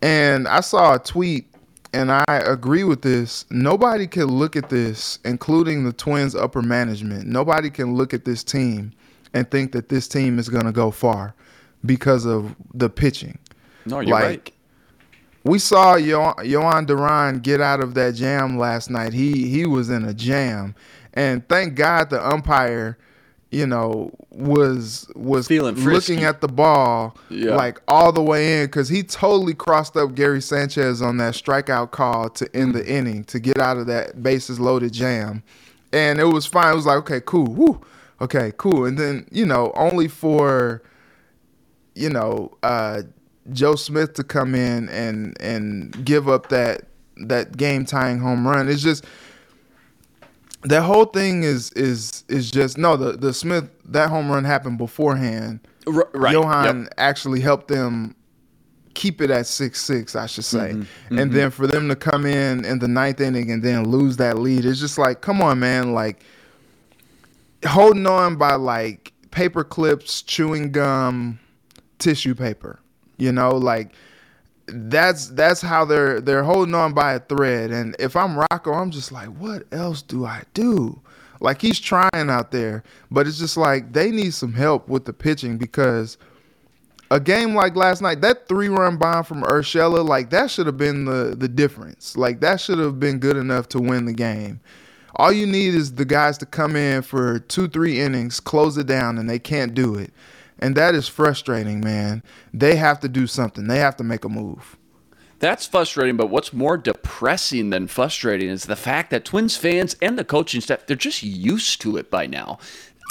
And 0.03 0.47
I 0.49 0.61
saw 0.61 0.95
a 0.95 0.99
tweet, 0.99 1.47
and 1.93 2.11
I 2.13 2.25
agree 2.29 2.85
with 2.85 3.03
this. 3.03 3.47
Nobody 3.51 4.07
can 4.07 4.27
look 4.27 4.57
at 4.57 4.69
this, 4.69 5.19
including 5.25 5.85
the 5.85 5.93
Twins' 5.93 6.35
upper 6.35 6.63
management. 6.63 7.27
Nobody 7.27 7.71
can 7.71 7.95
look 7.95 8.13
at 8.13 8.25
this 8.25 8.45
team 8.45 8.93
and 9.33 9.51
think 9.51 9.73
that 9.73 9.89
this 9.89 10.07
team 10.07 10.39
is 10.39 10.49
going 10.49 10.67
to 10.67 10.73
go 10.73 10.91
far 10.91 11.35
because 11.85 12.27
of 12.27 12.55
the 12.73 12.89
pitching. 12.89 13.39
No, 13.87 14.01
you're 14.01 14.15
like, 14.15 14.25
right. 14.25 14.54
We 15.45 15.59
saw 15.59 15.97
Yo- 15.97 16.33
Duran 16.43 17.39
get 17.41 17.61
out 17.61 17.81
of 17.81 17.95
that 17.95 18.15
jam 18.15 18.59
last 18.59 18.91
night. 18.91 19.13
He 19.13 19.49
he 19.49 19.67
was 19.67 19.91
in 19.91 20.05
a 20.05 20.15
jam, 20.15 20.75
and 21.13 21.47
thank 21.49 21.75
God 21.75 22.09
the 22.11 22.27
umpire, 22.27 22.97
you 23.51 23.67
know, 23.67 24.11
was 24.31 25.07
was 25.15 25.47
Feeling 25.47 25.75
frisky. 25.77 26.15
looking 26.15 26.25
at 26.25 26.41
the 26.41 26.49
ball 26.49 27.17
Yeah. 27.29 27.57
like 27.57 27.79
all 27.87 28.11
the 28.11 28.23
way 28.23 28.61
in 28.61 28.67
because 28.67 28.89
he 28.89 29.03
totally 29.03 29.53
crossed 29.55 29.97
up 29.99 30.15
Gary 30.15 30.41
Sanchez 30.41 31.03
on 31.03 31.19
that 31.19 31.35
strikeout 31.35 31.91
call 31.91 32.31
to 32.31 32.57
end 32.57 32.75
the 32.75 32.87
inning 32.91 33.25
to 33.25 33.39
get 33.39 33.59
out 33.59 33.77
of 33.77 33.87
that 33.87 34.23
bases 34.23 34.59
loaded 34.59 34.93
jam, 34.95 35.43
and 35.93 36.19
it 36.21 36.25
was 36.25 36.47
fine. 36.47 36.73
It 36.73 36.77
was 36.77 36.87
like 36.87 36.99
okay, 36.99 37.21
cool, 37.21 37.47
woo, 37.53 37.81
okay, 38.19 38.53
cool, 38.57 38.87
and 38.87 38.97
then 38.99 39.27
you 39.31 39.45
know 39.45 39.73
only 39.77 40.09
for 40.09 40.83
you 41.97 42.11
know, 42.11 42.51
uh, 42.65 43.03
Joe 43.53 43.75
Smith 43.75 44.15
to 44.15 44.25
come 44.25 44.55
in 44.55 44.89
and 44.89 45.37
and 45.41 46.05
give 46.05 46.29
up 46.29 46.49
that 46.49 46.83
that 47.17 47.57
game 47.57 47.85
tying 47.85 48.19
home 48.19 48.47
run. 48.47 48.69
It's 48.69 48.83
just 48.83 49.05
that 50.63 50.83
whole 50.83 51.07
thing 51.07 51.43
is 51.43 51.71
is 51.73 52.25
is 52.29 52.51
just 52.51 52.79
no 52.79 52.97
the 52.97 53.13
the 53.13 53.35
Smith 53.35 53.69
that 53.87 54.09
home 54.09 54.31
run 54.31 54.45
happened 54.45 54.79
beforehand. 54.79 55.61
R- 55.87 56.09
right. 56.15 56.35
Jhoan 56.35 56.85
Yep. 56.85 56.95
actually 56.97 57.41
helped 57.41 57.69
them 57.69 58.15
keep 58.95 59.21
it 59.21 59.31
at 59.31 59.47
six 59.47 59.81
six, 59.83 60.17
I 60.17 60.27
should 60.27 60.45
say. 60.45 60.73
Mm-hmm. 60.73 61.19
And 61.19 61.33
then 61.33 61.51
for 61.51 61.67
them 61.67 61.89
to 61.89 61.97
come 61.97 62.25
in 62.25 62.65
in 62.65 62.79
the 62.79 62.89
ninth 62.89 63.21
inning 63.21 63.51
and 63.51 63.63
then 63.63 63.85
lose 63.91 64.17
that 64.19 64.39
lead, 64.39 64.65
it's 64.65 64.81
just 64.81 64.99
like, 64.99 65.21
come 65.21 65.43
on, 65.43 65.59
man, 65.59 65.93
like 65.93 66.23
holding 67.67 68.07
on 68.07 68.37
by 68.37 68.55
like 68.55 69.13
paper 69.31 69.65
clips, 69.65 70.23
chewing 70.23 70.73
gum, 70.73 71.39
tissue 71.99 72.35
paper. 72.35 72.79
You 73.17 73.33
know, 73.33 73.51
like 73.51 73.95
that's 74.67 75.29
that's 75.29 75.61
how 75.61 75.85
they're 75.85 76.21
they're 76.21 76.45
holding 76.45 76.75
on 76.75 76.95
by 76.95 77.15
a 77.15 77.21
thread. 77.21 77.71
And 77.71 77.95
if 77.99 78.17
I'm 78.17 78.37
Rocco, 78.39 78.73
I'm 78.73 78.91
just 78.91 79.13
like, 79.13 79.29
what 79.29 79.65
else 79.73 80.03
do 80.03 80.25
I 80.25 80.43
do? 80.55 81.01
Like 81.41 81.61
he's 81.61 81.81
trying 81.81 82.31
out 82.31 82.51
there, 82.51 82.83
but 83.11 83.27
it's 83.27 83.39
just 83.39 83.57
like 83.57 83.93
they 83.93 84.11
need 84.11 84.35
some 84.35 84.55
help 84.55 84.89
with 84.89 85.05
the 85.05 85.13
pitching 85.13 85.59
because 85.59 86.17
a 87.11 87.21
game 87.21 87.55
like 87.55 87.77
last 87.77 88.01
night, 88.01 88.23
that 88.23 88.49
three 88.49 88.69
run 88.69 88.97
bomb 88.97 89.25
from 89.25 89.43
Urshela, 89.43 90.07
like 90.07 90.31
that 90.31 90.51
should 90.51 90.67
have 90.67 90.79
been 90.79 91.05
the 91.05 91.37
the 91.37 91.49
difference. 91.49 92.17
Like 92.17 92.41
that 92.41 92.61
should 92.61 92.79
have 92.79 92.99
been 92.99 93.19
good 93.19 93.37
enough 93.37 93.69
to 93.71 93.81
win 93.81 94.07
the 94.07 94.13
game. 94.13 94.61
All 95.17 95.33
you 95.33 95.47
need 95.47 95.75
is 95.75 95.95
the 95.95 96.05
guys 96.05 96.39
to 96.39 96.47
come 96.47 96.75
in 96.75 97.03
for 97.03 97.39
two, 97.39 97.69
three 97.69 98.01
innings, 98.01 98.41
close 98.41 98.77
it 98.79 98.87
down, 98.87 99.19
and 99.19 99.31
they 99.31 99.39
can't 99.39 99.75
do 99.75 99.95
it. 99.95 100.13
And 100.65 100.75
that 100.77 100.95
is 100.95 101.09
frustrating, 101.09 101.81
man. 101.81 102.23
They 102.55 102.77
have 102.77 102.99
to 103.01 103.09
do 103.09 103.27
something. 103.27 103.67
They 103.67 103.81
have 103.81 103.99
to 103.99 104.03
make 104.03 104.25
a 104.25 104.31
move. 104.31 104.79
That's 105.39 105.67
frustrating, 105.67 106.17
but 106.17 106.31
what's 106.31 106.55
more 106.55 106.79
depressing 106.79 107.69
than 107.69 107.87
frustrating 107.87 108.49
is 108.49 108.65
the 108.65 108.75
fact 108.75 109.11
that 109.11 109.27
Twins 109.27 109.59
fans 109.59 109.95
and 110.01 110.19
the 110.19 110.25
coaching 110.25 110.63
staff, 110.63 110.87
they're 110.87 110.97
just 110.97 111.23
used 111.23 111.83
to 111.83 111.99
it 111.99 112.11
by 112.11 112.25
now. 112.25 112.59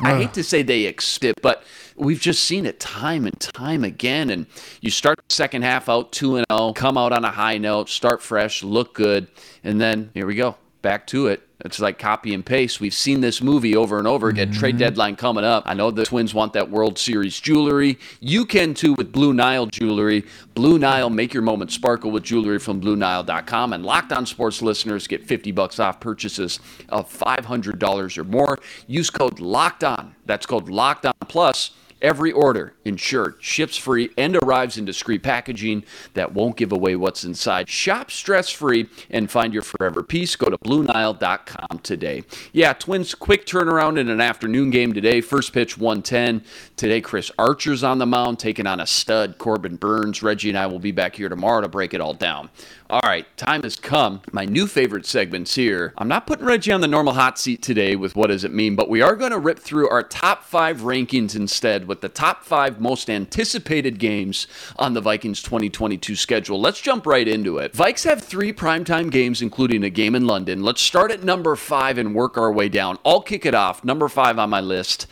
I 0.01 0.13
uh. 0.13 0.17
hate 0.21 0.33
to 0.33 0.43
say 0.43 0.63
they 0.63 0.87
accept 0.87 1.25
it, 1.25 1.41
but 1.43 1.63
we've 1.95 2.19
just 2.19 2.43
seen 2.43 2.65
it 2.65 2.79
time 2.79 3.27
and 3.27 3.39
time 3.39 3.83
again. 3.83 4.31
And 4.31 4.47
you 4.81 4.89
start 4.89 5.19
the 5.29 5.35
second 5.35 5.61
half 5.61 5.87
out 5.87 6.11
2 6.11 6.37
and 6.37 6.45
0, 6.51 6.73
come 6.73 6.97
out 6.97 7.11
on 7.11 7.23
a 7.23 7.29
high 7.29 7.59
note, 7.59 7.87
start 7.87 8.23
fresh, 8.23 8.63
look 8.63 8.95
good, 8.95 9.27
and 9.63 9.79
then 9.79 10.09
here 10.15 10.25
we 10.25 10.33
go, 10.33 10.55
back 10.83 11.07
to 11.07 11.25
it. 11.25 11.41
It's 11.65 11.79
like 11.79 11.97
copy 11.97 12.33
and 12.33 12.45
paste. 12.45 12.79
We've 12.79 12.93
seen 12.93 13.21
this 13.21 13.41
movie 13.41 13.75
over 13.75 13.97
and 13.97 14.05
over 14.05 14.27
again. 14.27 14.51
Trade 14.51 14.75
mm-hmm. 14.75 14.79
deadline 14.79 15.15
coming 15.15 15.45
up. 15.45 15.63
I 15.65 15.73
know 15.73 15.89
the 15.89 16.05
Twins 16.05 16.33
want 16.33 16.53
that 16.53 16.69
World 16.69 16.99
Series 16.99 17.39
jewelry. 17.39 17.97
You 18.19 18.45
can 18.45 18.73
too 18.73 18.93
with 18.93 19.11
Blue 19.11 19.33
Nile 19.33 19.65
jewelry. 19.65 20.25
Blue 20.53 20.77
Nile, 20.77 21.09
make 21.09 21.33
your 21.33 21.41
moment 21.41 21.71
sparkle 21.71 22.11
with 22.11 22.23
jewelry 22.23 22.59
from 22.59 22.81
BlueNile.com. 22.81 23.73
And 23.73 23.83
Locked 23.85 24.11
On 24.11 24.25
Sports 24.25 24.61
listeners 24.61 25.07
get 25.07 25.23
50 25.23 25.51
bucks 25.53 25.79
off 25.79 25.99
purchases 25.99 26.59
of 26.89 27.11
$500 27.11 28.17
or 28.17 28.23
more. 28.25 28.59
Use 28.85 29.09
code 29.09 29.39
Locked 29.39 29.85
On. 29.85 30.13
That's 30.25 30.45
called 30.45 30.69
Locked 30.69 31.05
On 31.05 31.13
Plus. 31.27 31.71
Every 32.03 32.33
order 32.33 32.73
insured, 32.83 33.35
ships 33.39 33.77
free, 33.77 34.09
and 34.17 34.35
arrives 34.35 34.77
in 34.77 34.83
discreet 34.83 35.23
packaging 35.23 35.85
that 36.15 36.33
won't 36.33 36.57
give 36.57 36.73
away 36.73 36.97
what's 36.97 37.23
inside. 37.23 37.69
Shop 37.69 38.11
stress 38.11 38.49
free 38.49 38.89
and 39.09 39.31
find 39.31 39.53
your 39.53 39.63
forever 39.63 40.03
peace. 40.03 40.35
Go 40.35 40.47
to 40.47 40.57
BlueNile.com 40.57 41.79
today. 41.79 42.23
Yeah, 42.51 42.73
Twins 42.73 43.15
quick 43.15 43.45
turnaround 43.45 43.97
in 43.97 44.09
an 44.09 44.19
afternoon 44.19 44.69
game 44.69 44.91
today. 44.91 45.21
First 45.21 45.53
pitch 45.53 45.77
110. 45.77 46.43
Today, 46.75 46.99
Chris 46.99 47.31
Archer's 47.39 47.85
on 47.85 47.99
the 47.99 48.05
mound 48.05 48.37
taking 48.37 48.67
on 48.67 48.81
a 48.81 48.85
stud, 48.85 49.37
Corbin 49.37 49.77
Burnes. 49.77 50.21
Reggie 50.21 50.49
and 50.49 50.57
I 50.57 50.67
will 50.67 50.79
be 50.79 50.91
back 50.91 51.15
here 51.15 51.29
tomorrow 51.29 51.61
to 51.61 51.69
break 51.69 51.93
it 51.93 52.01
all 52.01 52.13
down. 52.13 52.49
All 52.93 53.01
right, 53.03 53.25
time 53.37 53.63
has 53.63 53.75
come. 53.75 54.21
My 54.31 54.45
new 54.45 54.67
favorite 54.67 55.07
segments 55.07 55.55
here. 55.55 55.95
I'm 55.97 56.07
not 56.07 56.27
putting 56.27 56.45
Reggie 56.45 56.71
on 56.71 56.81
the 56.81 56.87
normal 56.87 57.13
hot 57.13 57.39
seat 57.39 57.63
today 57.63 57.95
with 57.95 58.15
what 58.15 58.27
does 58.27 58.43
it 58.43 58.53
mean, 58.53 58.75
but 58.75 58.87
we 58.87 59.01
are 59.01 59.15
going 59.15 59.31
to 59.31 59.39
rip 59.39 59.57
through 59.57 59.89
our 59.89 60.03
top 60.03 60.43
five 60.43 60.81
rankings 60.81 61.35
instead 61.35 61.87
with 61.87 62.01
the 62.01 62.07
top 62.07 62.43
five 62.43 62.79
most 62.79 63.09
anticipated 63.09 63.97
games 63.97 64.45
on 64.75 64.93
the 64.93 65.01
Vikings 65.01 65.41
2022 65.41 66.15
schedule. 66.15 66.61
Let's 66.61 66.81
jump 66.81 67.07
right 67.07 67.27
into 67.27 67.57
it. 67.57 67.73
Vikes 67.73 68.03
have 68.03 68.21
three 68.21 68.53
primetime 68.53 69.09
games, 69.09 69.41
including 69.41 69.83
a 69.83 69.89
game 69.89 70.13
in 70.13 70.27
London. 70.27 70.61
Let's 70.61 70.81
start 70.81 71.09
at 71.09 71.23
number 71.23 71.55
five 71.55 71.97
and 71.97 72.13
work 72.13 72.37
our 72.37 72.53
way 72.53 72.69
down. 72.69 72.99
I'll 73.03 73.23
kick 73.23 73.47
it 73.47 73.55
off. 73.55 73.83
Number 73.83 74.07
five 74.07 74.37
on 74.37 74.51
my 74.51 74.61
list. 74.61 75.07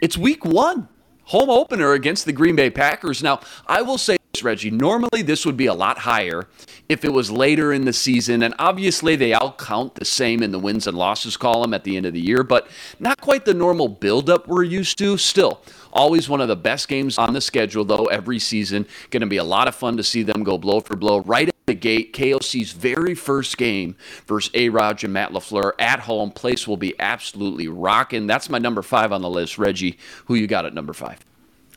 It's 0.00 0.16
week 0.16 0.44
one 0.44 0.88
home 1.24 1.50
opener 1.50 1.92
against 1.92 2.24
the 2.24 2.32
Green 2.32 2.54
Bay 2.54 2.70
Packers. 2.70 3.20
Now, 3.20 3.40
I 3.66 3.82
will 3.82 3.98
say 3.98 4.16
this, 4.32 4.44
Reggie, 4.44 4.70
normally 4.70 5.22
this 5.22 5.44
would 5.44 5.56
be 5.56 5.66
a 5.66 5.74
lot 5.74 5.98
higher 5.98 6.46
if 6.88 7.04
it 7.04 7.12
was 7.12 7.30
later 7.30 7.72
in 7.72 7.84
the 7.84 7.92
season. 7.92 8.42
And 8.42 8.54
obviously, 8.58 9.16
they 9.16 9.32
all 9.32 9.52
count 9.52 9.94
the 9.96 10.04
same 10.04 10.42
in 10.42 10.52
the 10.52 10.58
wins 10.58 10.86
and 10.86 10.96
losses 10.96 11.36
column 11.36 11.74
at 11.74 11.84
the 11.84 11.96
end 11.96 12.06
of 12.06 12.12
the 12.12 12.20
year, 12.20 12.42
but 12.42 12.68
not 12.98 13.20
quite 13.20 13.44
the 13.44 13.54
normal 13.54 13.88
buildup 13.88 14.46
we're 14.46 14.62
used 14.62 14.98
to. 14.98 15.16
Still, 15.16 15.62
always 15.92 16.28
one 16.28 16.40
of 16.40 16.48
the 16.48 16.56
best 16.56 16.88
games 16.88 17.18
on 17.18 17.32
the 17.32 17.40
schedule, 17.40 17.84
though, 17.84 18.06
every 18.06 18.38
season. 18.38 18.86
Going 19.10 19.22
to 19.22 19.26
be 19.26 19.38
a 19.38 19.44
lot 19.44 19.68
of 19.68 19.74
fun 19.74 19.96
to 19.96 20.02
see 20.02 20.22
them 20.22 20.44
go 20.44 20.58
blow 20.58 20.80
for 20.80 20.96
blow 20.96 21.20
right 21.20 21.48
at 21.48 21.54
the 21.66 21.74
gate. 21.74 22.12
KOC's 22.12 22.72
very 22.72 23.14
first 23.14 23.56
game 23.58 23.96
versus 24.26 24.50
A-Rodg 24.54 25.02
and 25.04 25.12
Matt 25.12 25.32
LaFleur 25.32 25.72
at 25.78 26.00
home. 26.00 26.30
Place 26.30 26.68
will 26.68 26.76
be 26.76 26.94
absolutely 27.00 27.68
rocking. 27.68 28.26
That's 28.26 28.48
my 28.48 28.58
number 28.58 28.82
five 28.82 29.12
on 29.12 29.22
the 29.22 29.30
list. 29.30 29.58
Reggie, 29.58 29.98
who 30.26 30.34
you 30.34 30.46
got 30.46 30.66
at 30.66 30.74
number 30.74 30.92
five? 30.92 31.18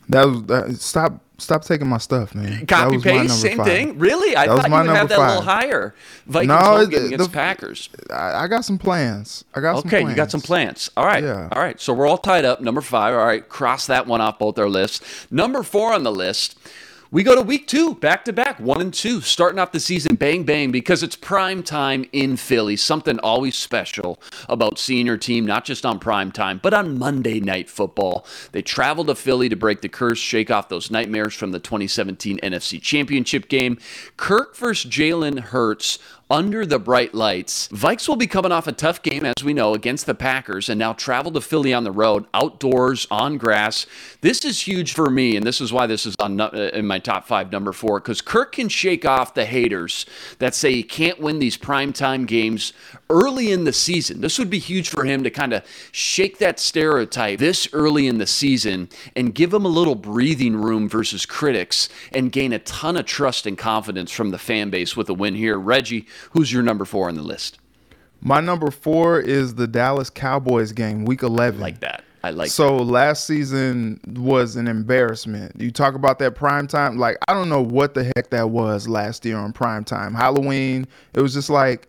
That 0.10 0.26
was 0.28 0.44
that, 0.46 0.76
stop 0.76 1.22
stop 1.38 1.64
taking 1.64 1.88
my 1.88 2.00
stuff, 2.00 2.36
man. 2.36 2.60
That 2.62 2.68
Copy 2.68 2.96
was 2.98 3.06
my 3.06 3.12
number 3.12 3.28
paste, 3.30 3.42
same 3.42 3.58
five. 3.58 3.66
thing. 3.68 3.98
Really? 4.00 4.36
I 4.36 4.48
That 4.48 4.56
thought 4.58 4.70
you 4.70 4.76
would 4.88 4.96
have 4.98 5.10
that 5.10 5.20
a 5.20 5.22
little 5.28 5.42
higher. 5.44 5.96
Vikings 6.26 6.48
No, 6.50 6.58
home 6.58 6.90
game 6.90 7.06
against 7.06 7.30
the- 7.30 7.34
Packers. 7.34 7.90
I, 8.12 8.44
I 8.44 8.48
got 8.48 8.66
some 8.66 8.78
plans. 8.78 9.46
I 9.56 9.62
got 9.62 9.80
some 9.82 9.88
Okay, 9.88 10.02
you 10.10 10.16
got 10.16 10.32
some 10.32 10.42
plans. 10.42 10.90
All 10.98 11.06
right. 11.06 11.24
Yeah. 11.24 11.48
All 11.52 11.62
right. 11.62 11.80
So 11.80 11.94
we're 11.94 12.08
all 12.08 12.18
tied 12.18 12.44
up. 12.44 12.60
Number 12.60 12.82
five. 12.82 13.14
All 13.14 13.26
right. 13.26 13.48
Cross 13.48 13.88
that 13.88 14.06
one 14.08 14.20
off 14.20 14.38
both 14.40 14.58
our 14.60 14.68
lists. 14.68 15.28
Number 15.32 15.64
four 15.64 15.94
on 15.94 16.04
the 16.04 16.12
list. 16.12 16.58
We 17.12 17.24
go 17.24 17.34
to 17.34 17.42
week 17.42 17.66
two, 17.66 17.96
back 17.96 18.24
to 18.26 18.34
back, 18.34 18.60
one 18.60 18.82
and 18.82 18.94
two, 18.94 19.22
starting 19.22 19.58
off 19.58 19.72
the 19.72 19.80
season 19.80 20.16
bang 20.16 20.44
bang 20.44 20.72
because 20.72 21.02
it's 21.02 21.16
prime 21.16 21.64
time 21.64 22.06
in 22.12 22.38
Philly. 22.38 22.76
Something 22.76 23.18
always 23.18 23.56
special 23.58 24.22
about 24.48 24.78
seeing 24.78 25.08
your 25.08 25.18
team, 25.18 25.44
not 25.44 25.66
just 25.66 25.88
on 25.88 25.98
prime 25.98 26.32
time, 26.32 26.60
but 26.62 26.72
on 26.72 27.00
Monday 27.00 27.40
night 27.40 27.68
football. 27.68 28.28
They 28.52 28.62
travel 28.62 29.06
to 29.06 29.16
Philly 29.16 29.50
to 29.50 29.56
break 29.56 29.82
the 29.82 29.90
curse, 29.90 30.20
shake 30.20 30.52
off 30.52 30.70
those 30.70 30.92
nightmares 30.92 31.34
from 31.34 31.50
the 31.50 31.60
2017 31.60 32.38
NFC 32.44 32.80
Championship 32.80 33.50
game. 33.50 33.80
Kirk 34.16 34.56
versus 34.56 34.92
Jalen 34.92 35.40
Hurts 35.40 35.98
under 36.30 36.66
the 36.66 36.78
bright 36.78 37.14
lights. 37.16 37.68
Vikes 37.70 38.08
will 38.08 38.16
be 38.16 38.28
coming 38.28 38.52
off 38.52 38.68
a 38.68 38.72
tough 38.72 39.02
game, 39.02 39.26
as 39.26 39.44
we 39.44 39.54
know, 39.54 39.74
against 39.74 40.06
the 40.06 40.14
Packers, 40.14 40.70
and 40.70 40.78
now 40.78 40.94
travel 40.94 41.32
to 41.32 41.42
Philly 41.42 41.74
on 41.74 41.84
the 41.84 41.92
road, 41.92 42.26
outdoors, 42.34 43.08
on 43.10 43.38
grass. 43.38 43.88
This 44.22 44.46
is 44.46 44.68
huge 44.68 44.94
for 44.94 45.10
me, 45.10 45.36
and 45.36 45.46
this 45.46 45.60
is 45.60 45.74
why 45.74 45.88
this 45.88 46.06
is 46.06 46.16
on 46.20 46.40
uh, 46.40 46.72
in 46.74 46.86
my 46.86 47.00
top 47.00 47.26
five, 47.26 47.52
number 47.52 47.74
four, 47.74 48.00
because 48.00 48.22
Kirk 48.22 48.54
can 48.54 48.70
shake 48.70 49.06
off 49.06 49.34
the 49.34 49.46
haters 49.46 50.06
that 50.38 50.54
say 50.54 50.74
he 50.74 50.84
can't 50.84 51.20
win 51.20 51.40
these 51.40 51.58
primetime 51.58 52.28
games 52.28 52.74
early 53.10 53.52
in 53.52 53.64
the 53.64 53.74
season. 53.74 54.22
This 54.22 54.38
would 54.38 54.50
be 54.50 54.60
huge 54.60 54.90
for 54.90 55.06
him 55.06 55.24
to 55.24 55.32
kind 55.32 55.54
of 55.54 55.64
shake 55.92 56.38
that 56.38 56.60
stereotype 56.60 57.40
this 57.40 57.68
early 57.74 58.08
in 58.08 58.20
the 58.20 58.28
season 58.28 58.90
and 59.16 59.34
give 59.34 59.54
him 59.54 59.66
a 59.66 59.70
little 59.70 59.96
breathing 59.96 60.56
room 60.56 60.88
versus 60.88 61.26
critics 61.26 61.90
and 62.14 62.32
gain 62.32 62.54
a 62.54 62.60
ton 62.60 62.98
of 62.98 63.06
trust 63.06 63.48
and 63.48 63.58
confidence 63.58 64.12
from 64.12 64.30
the 64.30 64.38
fan 64.38 64.70
base 64.70 64.96
with 64.96 65.10
a 65.10 65.14
win 65.14 65.34
here. 65.34 65.58
Reggie, 65.58 66.06
who's 66.32 66.52
your 66.52 66.64
number 66.64 66.86
four 66.86 67.08
on 67.08 67.16
the 67.16 67.22
list? 67.22 67.60
My 68.22 68.42
number 68.42 68.70
four 68.70 69.20
is 69.20 69.56
the 69.56 69.68
Dallas 69.68 70.10
Cowboys 70.10 70.72
game, 70.72 71.06
week 71.06 71.24
11. 71.24 71.60
Like 71.60 71.80
that. 71.80 72.04
I 72.24 72.32
like 72.32 72.50
so 72.52 72.80
that. 72.80 72.84
last 72.84 73.26
season 73.26 74.00
was 74.18 74.58
an 74.58 74.68
embarrassment. 74.68 75.54
You 75.60 75.72
talk 75.72 75.96
about 75.96 76.20
that 76.20 76.36
prime 76.36 76.68
time, 76.68 76.98
like 76.98 77.18
I 77.28 77.34
don't 77.34 77.48
know 77.48 77.62
what 77.62 77.94
the 77.94 78.12
heck 78.16 78.30
that 78.32 78.50
was 78.50 78.90
last 78.90 79.24
year 79.24 79.38
on 79.38 79.54
prime 79.54 79.86
time. 79.86 80.14
Halloween, 80.14 80.86
it 81.14 81.22
was 81.22 81.34
just 81.34 81.50
like, 81.50 81.88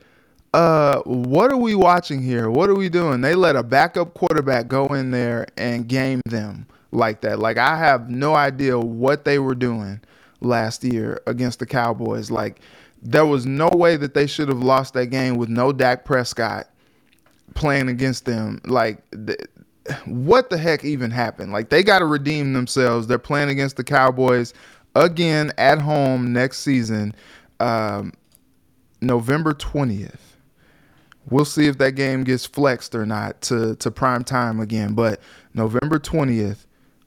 uh, 0.54 1.00
what 1.00 1.50
are 1.52 1.56
we 1.56 1.74
watching 1.74 2.22
here? 2.22 2.48
What 2.48 2.70
are 2.70 2.76
we 2.76 2.88
doing? 2.88 3.20
They 3.22 3.34
let 3.34 3.56
a 3.56 3.62
backup 3.64 4.14
quarterback 4.14 4.68
go 4.68 4.86
in 4.88 5.10
there 5.10 5.46
and 5.56 5.88
game 5.88 6.20
them 6.26 6.66
like 6.92 7.22
that. 7.22 7.40
Like 7.40 7.58
I 7.58 7.76
have 7.76 8.08
no 8.08 8.34
idea 8.34 8.78
what 8.78 9.24
they 9.24 9.40
were 9.40 9.56
doing 9.56 10.00
last 10.40 10.84
year 10.84 11.20
against 11.26 11.58
the 11.58 11.66
Cowboys. 11.66 12.30
Like 12.30 12.60
there 13.02 13.26
was 13.26 13.46
no 13.46 13.68
way 13.68 13.96
that 13.96 14.14
they 14.14 14.26
should 14.26 14.48
have 14.48 14.62
lost 14.62 14.94
that 14.94 15.06
game 15.06 15.36
with 15.36 15.48
no 15.48 15.72
Dak 15.72 16.04
Prescott 16.04 16.68
playing 17.54 17.88
against 17.88 18.26
them. 18.26 18.60
Like, 18.64 19.02
what 20.04 20.50
the 20.50 20.58
heck 20.58 20.84
even 20.84 21.10
happened? 21.10 21.52
Like, 21.52 21.70
they 21.70 21.82
got 21.82 22.00
to 22.00 22.06
redeem 22.06 22.52
themselves. 22.52 23.06
They're 23.06 23.18
playing 23.18 23.48
against 23.48 23.76
the 23.76 23.84
Cowboys 23.84 24.52
again 24.94 25.52
at 25.56 25.80
home 25.80 26.32
next 26.32 26.60
season, 26.60 27.14
um, 27.58 28.12
November 29.00 29.54
20th. 29.54 30.18
We'll 31.28 31.44
see 31.44 31.66
if 31.66 31.78
that 31.78 31.92
game 31.92 32.24
gets 32.24 32.44
flexed 32.44 32.94
or 32.94 33.06
not 33.06 33.40
to, 33.42 33.76
to 33.76 33.90
prime 33.90 34.24
time 34.24 34.58
again. 34.58 34.94
But 34.94 35.20
November 35.54 35.98
20th, 35.98 36.66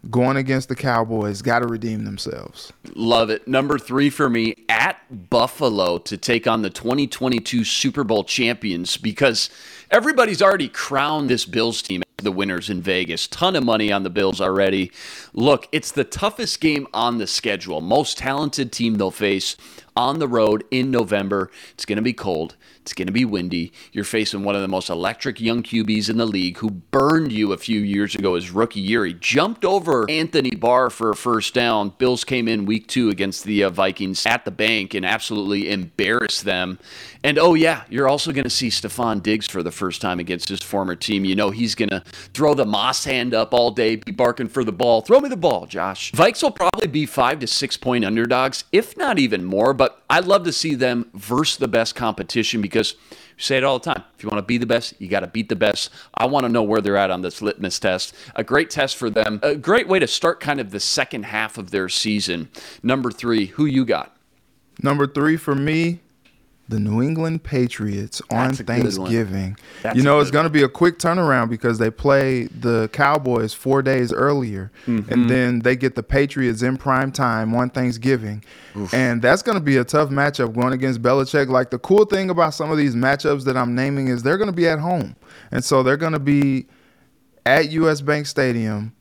going 0.10 0.38
against 0.38 0.70
the 0.70 0.76
Cowboys, 0.76 1.42
got 1.42 1.60
to 1.60 1.68
redeem 1.68 2.06
themselves. 2.06 2.74
Love 2.96 3.30
it. 3.30 3.48
Number 3.48 3.78
three 3.78 4.10
for 4.10 4.30
me 4.30 4.56
at 4.70 5.30
Buffalo 5.30 5.98
to 6.00 6.18
take 6.18 6.48
on 6.48 6.62
the 6.62 6.70
2022 6.70 7.64
Super 7.64 8.04
Bowl 8.04 8.24
champions 8.24 8.98
because 8.98 9.50
everybody's 9.90 10.42
already 10.42 10.68
crowned 10.68 11.30
this 11.30 11.46
Bills 11.46 11.82
team 11.82 12.04
the 12.24 12.32
winners 12.32 12.70
in 12.70 12.82
Vegas. 12.82 13.28
Ton 13.28 13.56
of 13.56 13.64
money 13.64 13.92
on 13.92 14.04
the 14.04 14.10
Bills 14.10 14.42
already. 14.42 14.92
Look, 15.34 15.68
it's 15.72 15.92
the 15.92 16.04
toughest 16.04 16.60
game 16.60 16.88
on 16.94 17.18
the 17.18 17.28
schedule. 17.28 17.82
Most 17.82 18.18
talented 18.18 18.72
team 18.72 18.96
they'll 18.96 19.12
face 19.12 19.56
on 19.96 20.20
the 20.20 20.28
road 20.28 20.64
in 20.72 20.92
November. 20.92 21.52
It's 21.74 21.86
going 21.86 21.98
to 21.98 22.02
be 22.02 22.14
cold. 22.14 22.56
It's 22.82 22.94
going 22.94 23.08
to 23.08 23.14
be 23.14 23.26
windy. 23.26 23.72
You're 23.92 24.04
facing 24.04 24.44
one 24.44 24.56
of 24.56 24.62
the 24.62 24.68
most 24.68 24.90
electric 24.90 25.40
young 25.40 25.64
QBs 25.64 26.10
in 26.10 26.18
the 26.18 26.26
league 26.26 26.58
who 26.58 26.70
burned 26.70 27.32
you 27.32 27.54
a 27.54 27.58
few 27.58 27.80
years 27.80 28.14
ago 28.14 28.36
his 28.36 28.52
rookie 28.52 28.82
year. 28.82 29.06
He 29.06 29.14
jumped 29.14 29.64
over 29.64 30.06
Anthony 30.10 30.52
Barr 30.52 30.90
for 30.90 31.10
a 31.10 31.16
first 31.16 31.54
down. 31.54 31.94
Bills 31.98 32.24
came 32.26 32.48
in 32.48 32.66
week 32.66 32.88
two 32.88 33.10
against 33.10 33.46
the 33.46 33.64
uh, 33.64 33.70
Vikings 33.70 34.26
at 34.26 34.44
the 34.44 34.52
bank 34.52 34.94
and 34.94 35.06
absolutely 35.06 35.72
embarrassed 35.72 36.44
them. 36.44 36.78
And 37.24 37.40
oh, 37.40 37.54
yeah, 37.54 37.84
you're 37.90 38.10
also 38.10 38.34
going 38.34 38.44
to 38.44 38.50
see 38.50 38.68
Stefon 38.68 39.24
Diggs 39.24 39.48
for 39.48 39.64
the 39.64 39.72
first 39.72 40.02
time 40.02 40.20
against 40.20 40.50
his 40.50 40.62
former 40.62 40.96
team. 40.96 41.24
You 41.24 41.36
know, 41.36 41.52
he's 41.52 41.76
going 41.76 41.90
to 41.90 42.02
throw 42.34 42.54
the 42.54 42.66
Moss 42.66 43.06
hand 43.06 43.34
up 43.34 43.54
all 43.54 43.72
day, 43.72 43.96
be 43.96 44.12
barking 44.12 44.50
for 44.50 44.66
the 44.66 44.74
ball. 44.74 45.02
Throw 45.02 45.22
me 45.22 45.30
the 45.30 45.38
ball, 45.38 45.66
Josh. 45.66 46.12
Vikes 46.12 46.44
will 46.44 46.52
probably 46.52 46.88
be 46.88 47.06
five 47.06 47.40
to 47.40 47.48
six 47.48 47.78
point 47.78 48.04
underdogs, 48.04 48.66
if 48.74 48.98
not 48.98 49.20
even 49.20 49.46
more. 49.46 49.74
But 49.84 50.02
I'd 50.10 50.24
love 50.24 50.46
to 50.46 50.54
see 50.54 50.76
them 50.76 51.10
versus 51.14 51.58
the 51.58 51.68
best 51.68 51.94
competition 51.94 52.62
because 52.62 52.94
you 53.12 53.18
say 53.36 53.58
it 53.58 53.66
all 53.66 53.80
the 53.80 53.94
time. 53.94 54.02
If 54.16 54.24
you 54.24 54.30
want 54.30 54.38
to 54.38 54.48
be 54.48 54.58
the 54.58 54.66
best, 54.66 54.94
you 54.98 55.10
got 55.10 55.20
to 55.20 55.28
beat 55.28 55.50
the 55.50 55.58
best. 55.58 55.90
I 56.14 56.26
want 56.26 56.46
to 56.46 56.50
know 56.50 56.64
where 56.64 56.80
they're 56.80 56.96
at 56.96 57.12
on 57.12 57.22
this 57.22 57.42
litmus 57.42 57.80
test. 57.80 58.16
A 58.34 58.46
great 58.46 58.70
test 58.70 58.96
for 58.96 59.10
them. 59.10 59.42
A 59.44 59.58
great 59.58 59.90
way 59.90 60.00
to 60.00 60.08
start 60.08 60.40
kind 60.40 60.62
of 60.62 60.72
the 60.72 60.80
second 60.80 61.24
half 61.26 61.58
of 61.58 61.72
their 61.72 61.90
season. 61.90 62.48
Number 62.82 63.12
three, 63.12 63.48
who 63.48 63.66
you 63.66 63.84
got? 63.84 64.16
Number 64.82 65.06
three 65.06 65.36
for 65.36 65.54
me, 65.54 66.00
the 66.74 66.80
New 66.80 67.04
England 67.04 67.44
Patriots 67.44 68.20
on 68.32 68.52
Thanksgiving. 68.56 69.56
You 69.94 70.02
know, 70.02 70.20
it's 70.20 70.32
going 70.32 70.46
to 70.46 70.50
be 70.50 70.64
a 70.64 70.68
quick 70.68 70.98
turnaround 70.98 71.52
because 71.52 71.78
they 71.78 71.92
play 71.92 72.46
the 72.46 72.90
Cowboys 72.92 73.54
four 73.54 73.84
days 73.84 74.12
earlier, 74.12 74.72
mm-hmm. 74.88 75.14
and 75.14 75.30
then 75.30 75.60
they 75.60 75.76
get 75.76 75.94
the 75.94 76.02
Patriots 76.02 76.64
in 76.64 76.78
prime 76.78 77.12
time 77.12 77.54
on 77.54 77.70
Thanksgiving. 77.70 78.44
Oof. 78.76 78.92
And 78.92 79.22
that's 79.22 79.44
going 79.44 79.58
to 79.58 79.64
be 79.64 79.78
a 79.78 79.84
tough 79.84 80.10
matchup 80.10 80.56
going 80.56 80.74
against 80.74 81.04
Belichick. 81.04 81.48
Like, 81.48 81.70
the 81.70 81.78
cool 81.78 82.06
thing 82.06 82.32
about 82.32 82.56
some 82.56 82.72
of 82.72 82.78
these 82.78 82.96
matchups 82.96 83.44
that 83.44 83.56
I'm 83.56 83.76
naming 83.76 84.08
is 84.08 84.24
they're 84.24 84.40
going 84.40 84.50
to 84.50 84.56
be 84.56 84.68
at 84.68 84.80
home. 84.80 85.16
And 85.52 85.64
so 85.64 85.84
they're 85.84 85.96
going 85.96 86.14
to 86.14 86.20
be 86.20 86.66
at 87.46 87.72
US 87.72 88.02
Bank 88.02 88.26
Stadium 88.26 88.96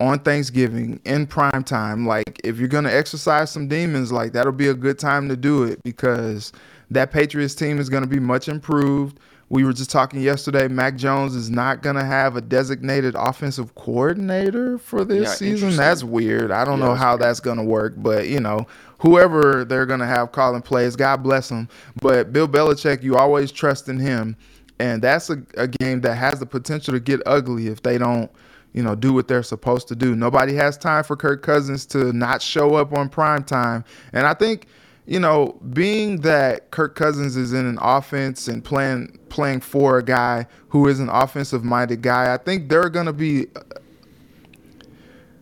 on 0.00 0.18
Thanksgiving 0.18 1.00
in 1.04 1.28
prime 1.28 1.62
time. 1.62 2.04
Like, 2.04 2.40
if 2.42 2.58
you're 2.58 2.66
going 2.66 2.82
to 2.84 2.94
exercise 2.94 3.52
some 3.52 3.68
demons, 3.68 4.10
like, 4.10 4.32
that'll 4.32 4.50
be 4.50 4.68
a 4.68 4.74
good 4.74 4.98
time 4.98 5.28
to 5.28 5.36
do 5.36 5.62
it 5.62 5.80
because– 5.84 6.52
that 6.90 7.10
Patriots 7.10 7.54
team 7.54 7.78
is 7.78 7.88
going 7.88 8.02
to 8.02 8.08
be 8.08 8.20
much 8.20 8.48
improved. 8.48 9.18
We 9.48 9.64
were 9.64 9.72
just 9.72 9.90
talking 9.90 10.20
yesterday. 10.20 10.66
Mac 10.66 10.96
Jones 10.96 11.36
is 11.36 11.50
not 11.50 11.80
going 11.80 11.94
to 11.94 12.04
have 12.04 12.34
a 12.34 12.40
designated 12.40 13.14
offensive 13.16 13.76
coordinator 13.76 14.76
for 14.76 15.04
this 15.04 15.28
yeah, 15.28 15.34
season. 15.34 15.76
That's 15.76 16.02
weird. 16.02 16.50
I 16.50 16.64
don't 16.64 16.80
yeah, 16.80 16.86
know 16.86 16.94
how 16.94 17.16
that's 17.16 17.38
going 17.38 17.58
to 17.58 17.62
work, 17.62 17.94
but 17.96 18.28
you 18.28 18.40
know, 18.40 18.66
whoever 18.98 19.64
they're 19.64 19.86
going 19.86 20.00
to 20.00 20.06
have 20.06 20.32
calling 20.32 20.62
plays, 20.62 20.96
God 20.96 21.22
bless 21.22 21.48
them. 21.48 21.68
But 22.02 22.32
Bill 22.32 22.48
Belichick, 22.48 23.04
you 23.04 23.16
always 23.16 23.52
trust 23.52 23.88
in 23.88 24.00
him, 24.00 24.36
and 24.80 25.00
that's 25.00 25.30
a, 25.30 25.40
a 25.56 25.68
game 25.68 26.00
that 26.00 26.16
has 26.16 26.40
the 26.40 26.46
potential 26.46 26.92
to 26.94 27.00
get 27.00 27.20
ugly 27.24 27.68
if 27.68 27.82
they 27.82 27.98
don't 27.98 28.30
you 28.76 28.82
know, 28.82 28.94
do 28.94 29.14
what 29.14 29.26
they're 29.26 29.42
supposed 29.42 29.88
to 29.88 29.96
do. 29.96 30.14
Nobody 30.14 30.54
has 30.54 30.76
time 30.76 31.02
for 31.02 31.16
Kirk 31.16 31.42
Cousins 31.42 31.86
to 31.86 32.12
not 32.12 32.42
show 32.42 32.74
up 32.74 32.92
on 32.92 33.08
prime 33.08 33.42
time. 33.42 33.84
And 34.12 34.26
I 34.26 34.34
think 34.34 34.66
you 35.06 35.20
know, 35.20 35.58
being 35.72 36.20
that 36.22 36.70
Kirk 36.72 36.96
Cousins 36.96 37.36
is 37.36 37.52
in 37.52 37.64
an 37.64 37.78
offense 37.80 38.48
and 38.48 38.64
playing 38.64 39.18
playing 39.28 39.60
for 39.60 39.98
a 39.98 40.02
guy 40.02 40.46
who 40.68 40.88
is 40.88 40.98
an 41.00 41.08
offensive 41.08 41.64
minded 41.64 42.02
guy, 42.02 42.34
I 42.34 42.38
think 42.38 42.68
there 42.68 42.82
are 42.82 42.90
going 42.90 43.06
to 43.06 43.12
be 43.12 43.46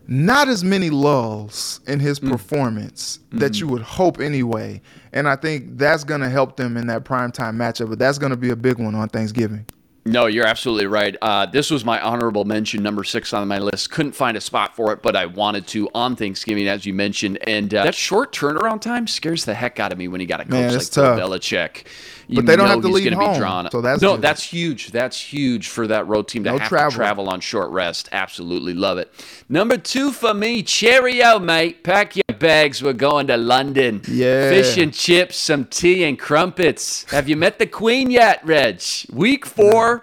not 0.07 0.47
as 0.47 0.63
many 0.63 0.91
lulls 0.91 1.79
in 1.87 1.99
his 1.99 2.19
mm. 2.19 2.29
performance 2.31 3.17
mm-hmm. 3.17 3.39
that 3.39 3.59
you 3.59 3.67
would 3.67 3.81
hope 3.81 4.19
anyway. 4.19 4.81
And 5.13 5.27
I 5.27 5.35
think 5.35 5.77
that's 5.77 6.03
going 6.03 6.21
to 6.21 6.29
help 6.29 6.57
them 6.57 6.77
in 6.77 6.87
that 6.87 7.03
primetime 7.03 7.55
matchup, 7.55 7.89
but 7.89 7.97
that's 7.97 8.19
going 8.19 8.31
to 8.31 8.37
be 8.37 8.51
a 8.51 8.55
big 8.55 8.77
one 8.77 8.93
on 8.93 9.09
Thanksgiving. 9.09 9.65
No, 10.07 10.27
you're 10.27 10.45
absolutely 10.45 10.85
right. 10.85 11.15
Uh, 11.19 11.47
this 11.47 11.71
was 11.71 11.83
my 11.83 11.99
honorable 11.99 12.45
mention, 12.45 12.83
number 12.83 13.03
six 13.03 13.33
on 13.33 13.47
my 13.47 13.57
list. 13.57 13.89
Couldn't 13.89 14.11
find 14.11 14.37
a 14.37 14.41
spot 14.41 14.75
for 14.75 14.93
it, 14.93 15.01
but 15.01 15.15
I 15.15 15.25
wanted 15.25 15.65
to 15.67 15.89
on 15.95 16.15
Thanksgiving, 16.15 16.67
as 16.67 16.85
you 16.85 16.93
mentioned. 16.93 17.39
And 17.47 17.73
uh, 17.73 17.85
that 17.85 17.95
short 17.95 18.31
turnaround 18.31 18.81
time 18.81 19.07
scares 19.07 19.45
the 19.45 19.55
heck 19.55 19.79
out 19.79 19.91
of 19.91 19.97
me 19.97 20.07
when 20.07 20.21
you 20.21 20.27
got 20.27 20.41
a 20.41 20.43
coach 20.43 20.51
Man, 20.51 20.73
like 20.73 20.89
tough. 20.91 21.19
Belichick. 21.19 21.85
You 22.27 22.37
but 22.37 22.45
they 22.47 22.55
don't 22.55 22.67
have 22.67 22.81
to 22.81 22.87
leave 22.87 23.13
home, 23.13 23.33
be 23.33 23.39
drawn. 23.39 23.69
so 23.71 23.81
that's 23.81 24.01
no, 24.01 24.13
good. 24.13 24.21
that's 24.21 24.43
huge. 24.43 24.91
That's 24.91 25.19
huge 25.19 25.67
for 25.67 25.87
that 25.87 26.07
road 26.07 26.27
team 26.27 26.43
to 26.45 26.51
no 26.51 26.57
have 26.57 26.69
travel. 26.69 26.91
to 26.91 26.97
travel 26.97 27.29
on 27.29 27.39
short 27.39 27.69
rest. 27.71 28.09
Absolutely 28.11 28.73
love 28.73 28.97
it. 28.97 29.11
Number 29.47 29.77
two 29.77 30.11
for 30.11 30.33
me, 30.33 30.63
cheerio, 30.63 31.37
mate. 31.37 31.83
Pack 31.83 32.15
your 32.15 32.37
bags. 32.39 32.81
We're 32.81 32.93
going 32.93 33.27
to 33.27 33.37
London. 33.37 34.01
Yeah, 34.07 34.49
fish 34.49 34.77
and 34.77 34.93
chips, 34.93 35.37
some 35.37 35.65
tea 35.65 36.03
and 36.03 36.17
crumpets. 36.17 37.09
Have 37.11 37.29
you 37.29 37.35
met 37.35 37.59
the 37.59 37.67
Queen 37.67 38.09
yet, 38.09 38.43
Reg? 38.43 38.81
Week 39.11 39.45
four. 39.45 39.94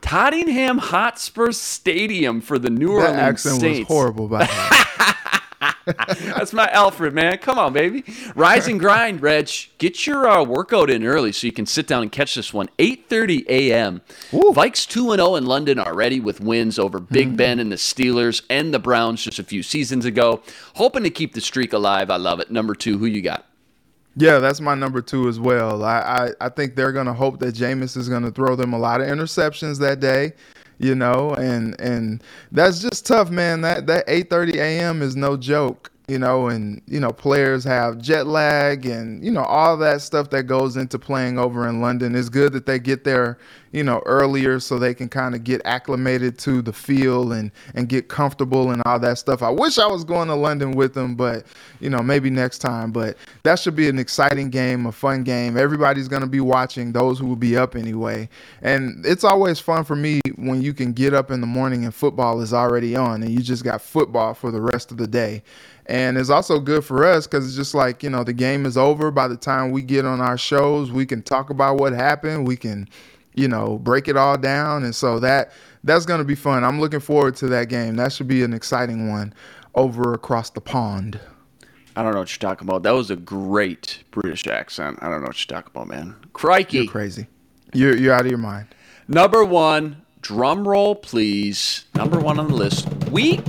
Tottenham 0.00 0.78
Hotspur 0.78 1.52
Stadium 1.52 2.40
for 2.40 2.58
the 2.58 2.70
New 2.70 2.98
that 2.98 3.10
Orleans 3.10 3.18
accent 3.18 3.60
Saints. 3.60 3.78
was 3.80 3.88
horrible, 3.88 4.28
by 4.28 4.46
That's 5.84 6.52
my 6.52 6.68
Alfred, 6.68 7.14
man. 7.14 7.38
Come 7.38 7.58
on, 7.58 7.72
baby. 7.72 8.04
Rise 8.34 8.66
and 8.68 8.78
grind, 8.78 9.22
Reg. 9.22 9.50
Get 9.78 10.06
your 10.06 10.28
uh, 10.28 10.42
workout 10.44 10.90
in 10.90 11.04
early 11.04 11.32
so 11.32 11.46
you 11.46 11.52
can 11.52 11.66
sit 11.66 11.86
down 11.86 12.02
and 12.02 12.12
catch 12.12 12.34
this 12.34 12.52
one. 12.54 12.68
8.30 12.78 13.46
a.m. 13.48 14.00
Ooh. 14.32 14.52
Vikes 14.54 14.86
2-0 14.86 15.38
in 15.38 15.46
London 15.46 15.78
already 15.78 16.20
with 16.20 16.40
wins 16.40 16.78
over 16.78 17.00
Big 17.00 17.28
mm-hmm. 17.28 17.36
Ben 17.36 17.58
and 17.58 17.72
the 17.72 17.76
Steelers 17.76 18.42
and 18.48 18.72
the 18.72 18.78
Browns 18.78 19.24
just 19.24 19.38
a 19.38 19.44
few 19.44 19.62
seasons 19.62 20.04
ago. 20.04 20.42
Hoping 20.74 21.02
to 21.04 21.10
keep 21.10 21.34
the 21.34 21.40
streak 21.40 21.72
alive. 21.72 22.10
I 22.10 22.16
love 22.16 22.40
it. 22.40 22.50
Number 22.50 22.74
two, 22.74 22.98
who 22.98 23.06
you 23.06 23.22
got? 23.22 23.46
Yeah, 24.16 24.38
that's 24.38 24.60
my 24.60 24.74
number 24.74 25.00
two 25.00 25.28
as 25.28 25.38
well. 25.38 25.84
I, 25.84 25.98
I, 26.40 26.46
I 26.46 26.48
think 26.48 26.74
they're 26.74 26.92
going 26.92 27.06
to 27.06 27.12
hope 27.12 27.38
that 27.40 27.54
Jameis 27.54 27.96
is 27.96 28.08
going 28.08 28.24
to 28.24 28.30
throw 28.30 28.56
them 28.56 28.72
a 28.72 28.78
lot 28.78 29.00
of 29.00 29.06
interceptions 29.06 29.78
that 29.80 30.00
day 30.00 30.32
you 30.80 30.94
know, 30.94 31.34
and 31.34 31.78
and 31.78 32.22
that's 32.52 32.80
just 32.80 33.04
tough, 33.06 33.30
man. 33.30 33.60
That 33.60 33.86
that 33.86 34.06
8:30 34.08 34.54
a.m. 34.54 35.02
is 35.02 35.14
no 35.14 35.36
joke 35.36 35.90
you 36.10 36.18
know, 36.18 36.48
and 36.48 36.82
you 36.88 36.98
know, 36.98 37.12
players 37.12 37.62
have 37.62 37.98
jet 37.98 38.26
lag 38.26 38.84
and 38.84 39.24
you 39.24 39.30
know 39.30 39.44
all 39.44 39.76
that 39.76 40.02
stuff 40.02 40.28
that 40.30 40.42
goes 40.42 40.76
into 40.76 40.98
playing 40.98 41.38
over 41.38 41.68
in 41.68 41.80
London. 41.80 42.16
It's 42.16 42.28
good 42.28 42.52
that 42.54 42.66
they 42.66 42.80
get 42.80 43.04
there, 43.04 43.38
you 43.72 43.84
know, 43.84 44.02
earlier 44.06 44.58
so 44.58 44.78
they 44.78 44.94
can 44.94 45.08
kind 45.08 45.34
of 45.34 45.44
get 45.44 45.60
acclimated 45.64 46.38
to 46.38 46.62
the 46.62 46.72
feel 46.72 47.32
and 47.32 47.50
and 47.74 47.88
get 47.88 48.08
comfortable 48.08 48.70
and 48.70 48.82
all 48.84 48.98
that 48.98 49.18
stuff. 49.18 49.42
I 49.42 49.50
wish 49.50 49.78
I 49.78 49.86
was 49.86 50.04
going 50.04 50.28
to 50.28 50.34
London 50.34 50.72
with 50.72 50.94
them, 50.94 51.14
but 51.14 51.44
you 51.80 51.90
know, 51.90 52.00
maybe 52.02 52.30
next 52.30 52.58
time. 52.58 52.90
But 52.90 53.16
that 53.42 53.58
should 53.58 53.76
be 53.76 53.88
an 53.88 53.98
exciting 53.98 54.50
game, 54.50 54.86
a 54.86 54.92
fun 54.92 55.22
game. 55.22 55.56
Everybody's 55.56 56.08
going 56.08 56.22
to 56.22 56.28
be 56.28 56.40
watching. 56.40 56.92
Those 56.92 57.18
who 57.18 57.26
will 57.26 57.36
be 57.36 57.56
up 57.56 57.76
anyway, 57.76 58.28
and 58.62 59.04
it's 59.06 59.24
always 59.24 59.60
fun 59.60 59.84
for 59.84 59.96
me 59.96 60.20
when 60.36 60.62
you 60.62 60.74
can 60.74 60.92
get 60.92 61.14
up 61.14 61.30
in 61.30 61.40
the 61.40 61.46
morning 61.46 61.84
and 61.84 61.94
football 61.94 62.40
is 62.40 62.52
already 62.52 62.96
on, 62.96 63.22
and 63.22 63.30
you 63.30 63.40
just 63.40 63.64
got 63.64 63.80
football 63.80 64.34
for 64.34 64.50
the 64.50 64.60
rest 64.60 64.90
of 64.90 64.96
the 64.96 65.06
day 65.06 65.42
and 65.90 66.16
it's 66.16 66.30
also 66.30 66.60
good 66.60 66.84
for 66.84 67.04
us 67.04 67.26
because 67.26 67.44
it's 67.44 67.56
just 67.56 67.74
like, 67.74 68.04
you 68.04 68.10
know, 68.10 68.22
the 68.22 68.32
game 68.32 68.64
is 68.64 68.76
over. 68.76 69.10
By 69.10 69.26
the 69.26 69.36
time 69.36 69.72
we 69.72 69.82
get 69.82 70.04
on 70.04 70.20
our 70.20 70.38
shows, 70.38 70.92
we 70.92 71.04
can 71.04 71.20
talk 71.20 71.50
about 71.50 71.78
what 71.78 71.92
happened. 71.92 72.46
We 72.46 72.56
can, 72.56 72.88
you 73.34 73.48
know, 73.48 73.78
break 73.78 74.08
it 74.08 74.16
all 74.16 74.36
down. 74.36 74.84
And 74.84 74.94
so 74.94 75.18
that 75.20 75.52
that's 75.84 76.06
going 76.06 76.18
to 76.18 76.24
be 76.24 76.34
fun. 76.34 76.64
I'm 76.64 76.80
looking 76.80 77.00
forward 77.00 77.36
to 77.36 77.48
that 77.48 77.68
game. 77.68 77.96
That 77.96 78.12
should 78.12 78.28
be 78.28 78.42
an 78.42 78.52
exciting 78.52 79.08
one 79.08 79.34
over 79.74 80.12
across 80.14 80.50
the 80.50 80.60
pond. 80.60 81.20
I 81.96 82.02
don't 82.02 82.12
know 82.12 82.20
what 82.20 82.30
you're 82.30 82.50
talking 82.50 82.68
about. 82.68 82.82
That 82.82 82.92
was 82.92 83.10
a 83.10 83.16
great 83.16 84.04
British 84.10 84.46
accent. 84.46 84.98
I 85.02 85.08
don't 85.08 85.20
know 85.20 85.26
what 85.26 85.38
you're 85.38 85.56
talking 85.56 85.72
about, 85.74 85.88
man. 85.88 86.16
Crikey. 86.32 86.78
You're 86.78 86.86
crazy. 86.86 87.26
You're, 87.72 87.96
you're 87.96 88.14
out 88.14 88.22
of 88.22 88.28
your 88.28 88.38
mind. 88.38 88.68
Number 89.08 89.44
one, 89.44 90.02
drum 90.22 90.66
roll, 90.66 90.94
please. 90.94 91.84
Number 91.94 92.18
one 92.20 92.38
on 92.38 92.48
the 92.48 92.54
list. 92.54 92.88
Week 93.10 93.44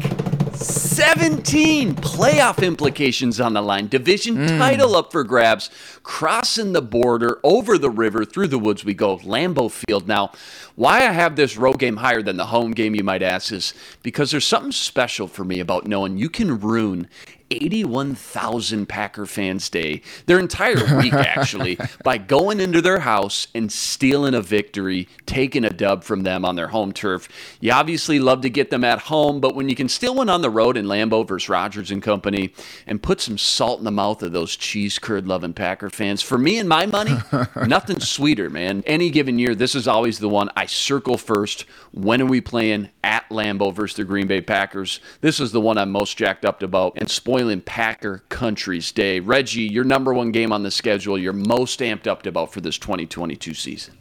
17 0.62 1.96
playoff 1.96 2.66
implications 2.66 3.40
on 3.40 3.54
the 3.54 3.62
line. 3.62 3.88
Division 3.88 4.36
mm. 4.38 4.58
title 4.58 4.96
up 4.96 5.12
for 5.12 5.24
grabs. 5.24 5.70
Crossing 6.04 6.74
the 6.74 6.82
border, 6.82 7.40
over 7.44 7.78
the 7.78 7.90
river, 7.90 8.24
through 8.26 8.48
the 8.48 8.60
woods 8.60 8.86
we 8.86 8.94
go. 8.94 9.18
Lambeau 9.18 9.72
Field. 9.72 10.08
Now, 10.08 10.32
why 10.76 11.00
I 11.00 11.12
have 11.12 11.36
this 11.36 11.58
road 11.58 11.80
game 11.80 11.98
higher 11.98 12.22
than 12.22 12.38
the 12.38 12.46
home 12.46 12.72
game, 12.72 12.96
you 12.96 13.04
might 13.04 13.24
ask, 13.24 13.52
is 13.52 13.74
because 14.04 14.32
there's 14.32 14.46
something 14.46 14.72
special 14.72 15.28
for 15.28 15.44
me 15.44 15.60
about 15.60 15.88
knowing 15.88 16.18
you 16.18 16.30
can 16.30 16.60
ruin 16.60 17.08
81,000 17.52 18.88
Packer 18.88 19.26
fans' 19.26 19.70
day, 19.70 20.02
their 20.26 20.40
entire 20.40 20.98
week 20.98 21.14
actually, 21.14 21.78
by 22.04 22.18
going 22.18 22.60
into 22.60 22.82
their 22.82 23.00
house 23.00 23.48
and 23.54 23.72
stealing 23.72 24.34
a 24.34 24.42
victory, 24.42 25.08
taking 25.26 25.66
a 25.66 25.70
dub 25.70 26.04
from 26.04 26.24
them 26.24 26.46
on 26.46 26.56
their 26.56 26.70
home 26.70 26.94
turf. 26.94 27.28
You 27.60 27.72
obviously 27.74 28.20
love 28.20 28.42
to 28.42 28.50
get 28.50 28.70
them 28.70 28.84
at 28.84 29.00
home, 29.00 29.40
but 29.42 29.56
when 29.56 29.70
you 29.70 29.76
can 29.76 29.90
steal 29.90 30.16
one 30.16 30.30
on 30.30 30.42
the 30.42 30.50
road 30.50 30.78
in 30.78 30.86
Lambeau 30.86 31.28
versus 31.28 31.50
Rodgers 31.50 31.92
and 31.92 32.02
Company 32.02 32.54
and 32.88 33.04
put 33.04 33.20
some 33.22 33.38
salt 33.38 33.80
in 33.80 33.86
the 33.86 33.92
mouth 33.92 34.24
of 34.24 34.32
those 34.32 34.56
cheese 34.56 34.98
curd 34.98 35.28
loving 35.28 35.54
Packer 35.54 35.90
fans, 35.90 36.22
for 36.22 36.38
me 36.38 36.58
and 36.58 36.70
my 36.70 36.86
money, 36.86 37.18
nothing 37.68 38.00
sweeter, 38.00 38.50
man. 38.50 38.84
Any 38.86 39.10
given 39.10 39.38
year, 39.38 39.56
this 39.56 39.76
is 39.76 39.88
always 39.88 40.20
the 40.20 40.30
one 40.30 40.50
I 40.56 40.66
circle 40.66 41.18
first. 41.18 41.66
When 41.92 42.22
are 42.22 42.26
we 42.26 42.42
playing 42.42 42.90
at 43.04 43.28
Lambeau 43.30 43.74
versus 43.74 43.98
the 43.98 44.04
Green 44.04 44.28
Bay 44.28 44.42
Packers? 44.42 45.00
This 45.22 45.40
is 45.40 45.52
the 45.52 45.62
one 45.62 45.78
I'm 45.78 45.92
most 45.92 46.18
jacked 46.18 46.46
up 46.46 46.62
about 46.64 46.94
and 46.96 47.10
spoiling 47.10 47.41
Packer 47.66 48.24
Country's 48.30 48.92
day. 48.92 49.20
Reggie, 49.20 49.64
your 49.64 49.84
number 49.84 50.14
one 50.14 50.32
game 50.32 50.52
on 50.52 50.64
the 50.64 50.72
schedule, 50.72 51.18
you're 51.18 51.34
most 51.34 51.80
amped 51.80 52.08
up 52.08 52.26
about 52.26 52.54
for 52.54 52.62
this 52.62 52.78
2022 52.78 53.54
season. 53.54 53.98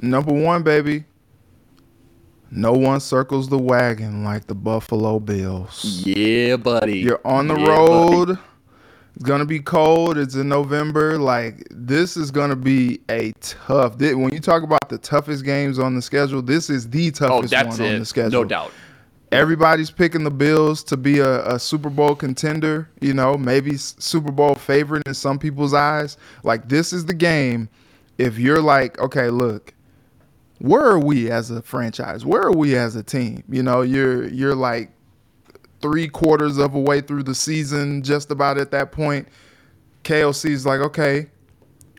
Number 0.00 0.32
one, 0.32 0.62
baby. 0.62 1.04
No 2.50 2.72
one 2.72 3.00
circles 3.00 3.48
the 3.48 3.58
wagon 3.58 4.24
like 4.24 4.46
the 4.46 4.54
Buffalo 4.54 5.18
Bills. 5.18 6.02
Yeah, 6.04 6.56
buddy. 6.56 6.98
You're 6.98 7.20
on 7.24 7.48
the 7.48 7.56
yeah, 7.56 7.66
road. 7.66 8.26
Buddy. 8.26 8.40
It's 9.14 9.24
gonna 9.24 9.46
be 9.46 9.60
cold. 9.60 10.18
It's 10.18 10.34
in 10.34 10.48
November. 10.48 11.18
Like 11.18 11.66
this 11.70 12.16
is 12.16 12.30
gonna 12.30 12.56
be 12.56 13.00
a 13.10 13.32
tough. 13.40 13.96
When 13.98 14.32
you 14.32 14.40
talk 14.40 14.62
about 14.62 14.88
the 14.88 14.98
toughest 14.98 15.44
games 15.44 15.78
on 15.78 15.94
the 15.94 16.02
schedule, 16.02 16.42
this 16.42 16.68
is 16.68 16.88
the 16.88 17.08
oh, 17.08 17.10
toughest 17.42 17.54
oh, 17.54 17.66
one 17.66 17.80
it. 17.80 17.94
on 17.94 17.98
the 18.00 18.06
schedule. 18.06 18.42
No 18.42 18.44
doubt 18.44 18.72
everybody's 19.32 19.90
picking 19.90 20.24
the 20.24 20.30
Bills 20.30 20.84
to 20.84 20.96
be 20.96 21.18
a, 21.18 21.54
a, 21.54 21.58
Super 21.58 21.88
Bowl 21.88 22.14
contender, 22.14 22.90
you 23.00 23.14
know, 23.14 23.36
maybe 23.36 23.76
Super 23.76 24.30
Bowl 24.30 24.54
favorite 24.54 25.02
in 25.06 25.14
some 25.14 25.38
people's 25.38 25.72
eyes. 25.74 26.18
Like, 26.44 26.68
this 26.68 26.92
is 26.92 27.06
the 27.06 27.14
game. 27.14 27.68
If 28.18 28.38
you're 28.38 28.60
like, 28.60 29.00
okay, 29.00 29.30
look, 29.30 29.72
where 30.58 30.84
are 30.84 30.98
we 30.98 31.30
as 31.30 31.50
a 31.50 31.62
franchise? 31.62 32.24
Where 32.24 32.42
are 32.42 32.52
we 32.52 32.76
as 32.76 32.94
a 32.94 33.02
team? 33.02 33.42
You 33.48 33.62
know, 33.62 33.80
you're 33.80 34.28
you're 34.28 34.54
like 34.54 34.92
three 35.80 36.06
quarters 36.06 36.58
of 36.58 36.74
a 36.74 36.78
way 36.78 37.00
through 37.00 37.24
the 37.24 37.34
season, 37.34 38.02
just 38.02 38.30
about 38.30 38.58
at 38.58 38.70
that 38.70 38.92
point. 38.92 39.26
KOC's 40.04 40.64
like, 40.64 40.80
okay, 40.80 41.26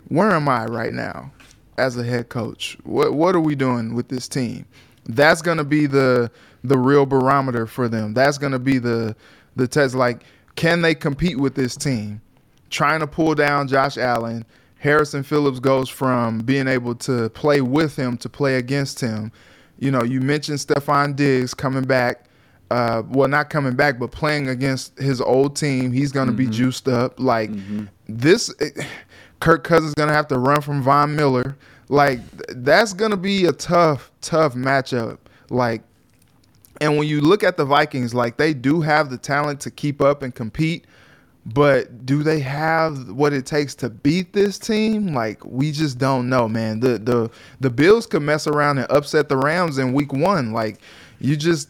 where 0.08 0.32
am 0.32 0.48
I 0.48 0.66
right 0.66 0.94
now 0.94 1.32
as 1.78 1.98
a 1.98 2.04
head 2.04 2.30
coach? 2.30 2.78
What 2.84 3.14
what 3.14 3.36
are 3.36 3.42
we 3.42 3.56
doing 3.56 3.96
with 3.96 4.08
this 4.08 4.30
team? 4.30 4.66
That's 5.06 5.42
gonna 5.42 5.66
be 5.66 5.88
the 5.88 6.32
the 6.64 6.78
real 6.78 7.06
barometer 7.06 7.68
for 7.68 7.88
them. 7.88 8.14
That's 8.14 8.38
going 8.38 8.54
to 8.54 8.60
be 8.60 8.80
the 8.80 9.16
the 9.56 9.68
test. 9.68 9.96
Like, 9.96 10.24
can 10.56 10.82
they 10.82 10.96
compete 10.96 11.40
with 11.40 11.56
this 11.56 11.76
team? 11.76 12.22
Trying 12.70 13.02
to 13.02 13.08
pull 13.08 13.36
down 13.36 13.68
Josh 13.68 13.98
Allen. 13.98 14.46
Harrison 14.78 15.24
Phillips 15.24 15.60
goes 15.60 15.88
from 15.88 16.40
being 16.40 16.68
able 16.68 16.96
to 16.96 17.30
play 17.30 17.62
with 17.62 17.96
him 17.96 18.18
to 18.18 18.30
play 18.30 18.56
against 18.56 19.00
him. 19.00 19.32
You 19.80 19.92
know, 19.92 20.04
you 20.04 20.20
mentioned 20.20 20.60
Stefon 20.60 21.16
Diggs 21.16 21.54
coming 21.54 21.84
back. 21.84 22.26
Uh, 22.70 23.04
well, 23.10 23.28
not 23.28 23.50
coming 23.50 23.76
back, 23.76 24.00
but 24.00 24.12
playing 24.12 24.50
against 24.50 24.98
his 24.98 25.22
old 25.22 25.56
team. 25.56 25.92
He's 25.92 26.12
going 26.12 26.28
to 26.28 26.34
mm-hmm. 26.34 26.50
be 26.50 26.58
juiced 26.58 26.88
up. 26.88 27.20
Like 27.20 27.52
mm-hmm. 27.52 27.86
this, 28.08 28.50
it, 28.60 28.86
Kirk 29.40 29.64
Cousins 29.64 29.90
is 29.90 29.96
going 29.96 30.10
to 30.10 30.16
have 30.16 30.28
to 30.30 30.40
run 30.40 30.62
from 30.62 30.82
Von 30.82 31.16
Miller. 31.16 31.56
Like 31.90 32.20
that's 32.50 32.94
going 32.94 33.12
to 33.12 33.18
be 33.18 33.46
a 33.46 33.52
tough, 33.52 34.12
tough 34.22 34.54
matchup. 34.56 35.20
Like 35.50 35.84
and 36.82 36.98
when 36.98 37.08
you 37.08 37.22
look 37.22 37.44
at 37.44 37.58
the 37.58 37.66
Vikings, 37.66 38.14
like 38.14 38.38
they 38.38 38.54
do 38.54 38.82
have 38.82 39.10
the 39.10 39.18
talent 39.18 39.60
to 39.62 39.72
keep 39.72 40.02
up 40.02 40.24
and 40.24 40.34
compete, 40.34 40.86
but 41.46 42.06
do 42.06 42.24
they 42.24 42.40
have 42.40 43.10
what 43.10 43.34
it 43.34 43.46
takes 43.46 43.76
to 43.76 43.90
beat 43.90 44.34
this 44.34 44.58
team? 44.58 45.14
Like 45.14 45.44
we 45.46 45.72
just 45.72 45.98
don't 45.98 46.30
know, 46.30 46.48
man. 46.48 46.80
The 46.80 46.98
the 46.98 47.30
the 47.60 47.70
Bills 47.70 48.08
could 48.08 48.22
mess 48.22 48.48
around 48.48 48.78
and 48.78 48.90
upset 48.90 49.30
the 49.30 49.38
Rams 49.38 49.78
in 49.78 49.94
week 49.94 50.14
1. 50.14 50.54
Like 50.54 50.80
you 51.20 51.36
just 51.36 51.70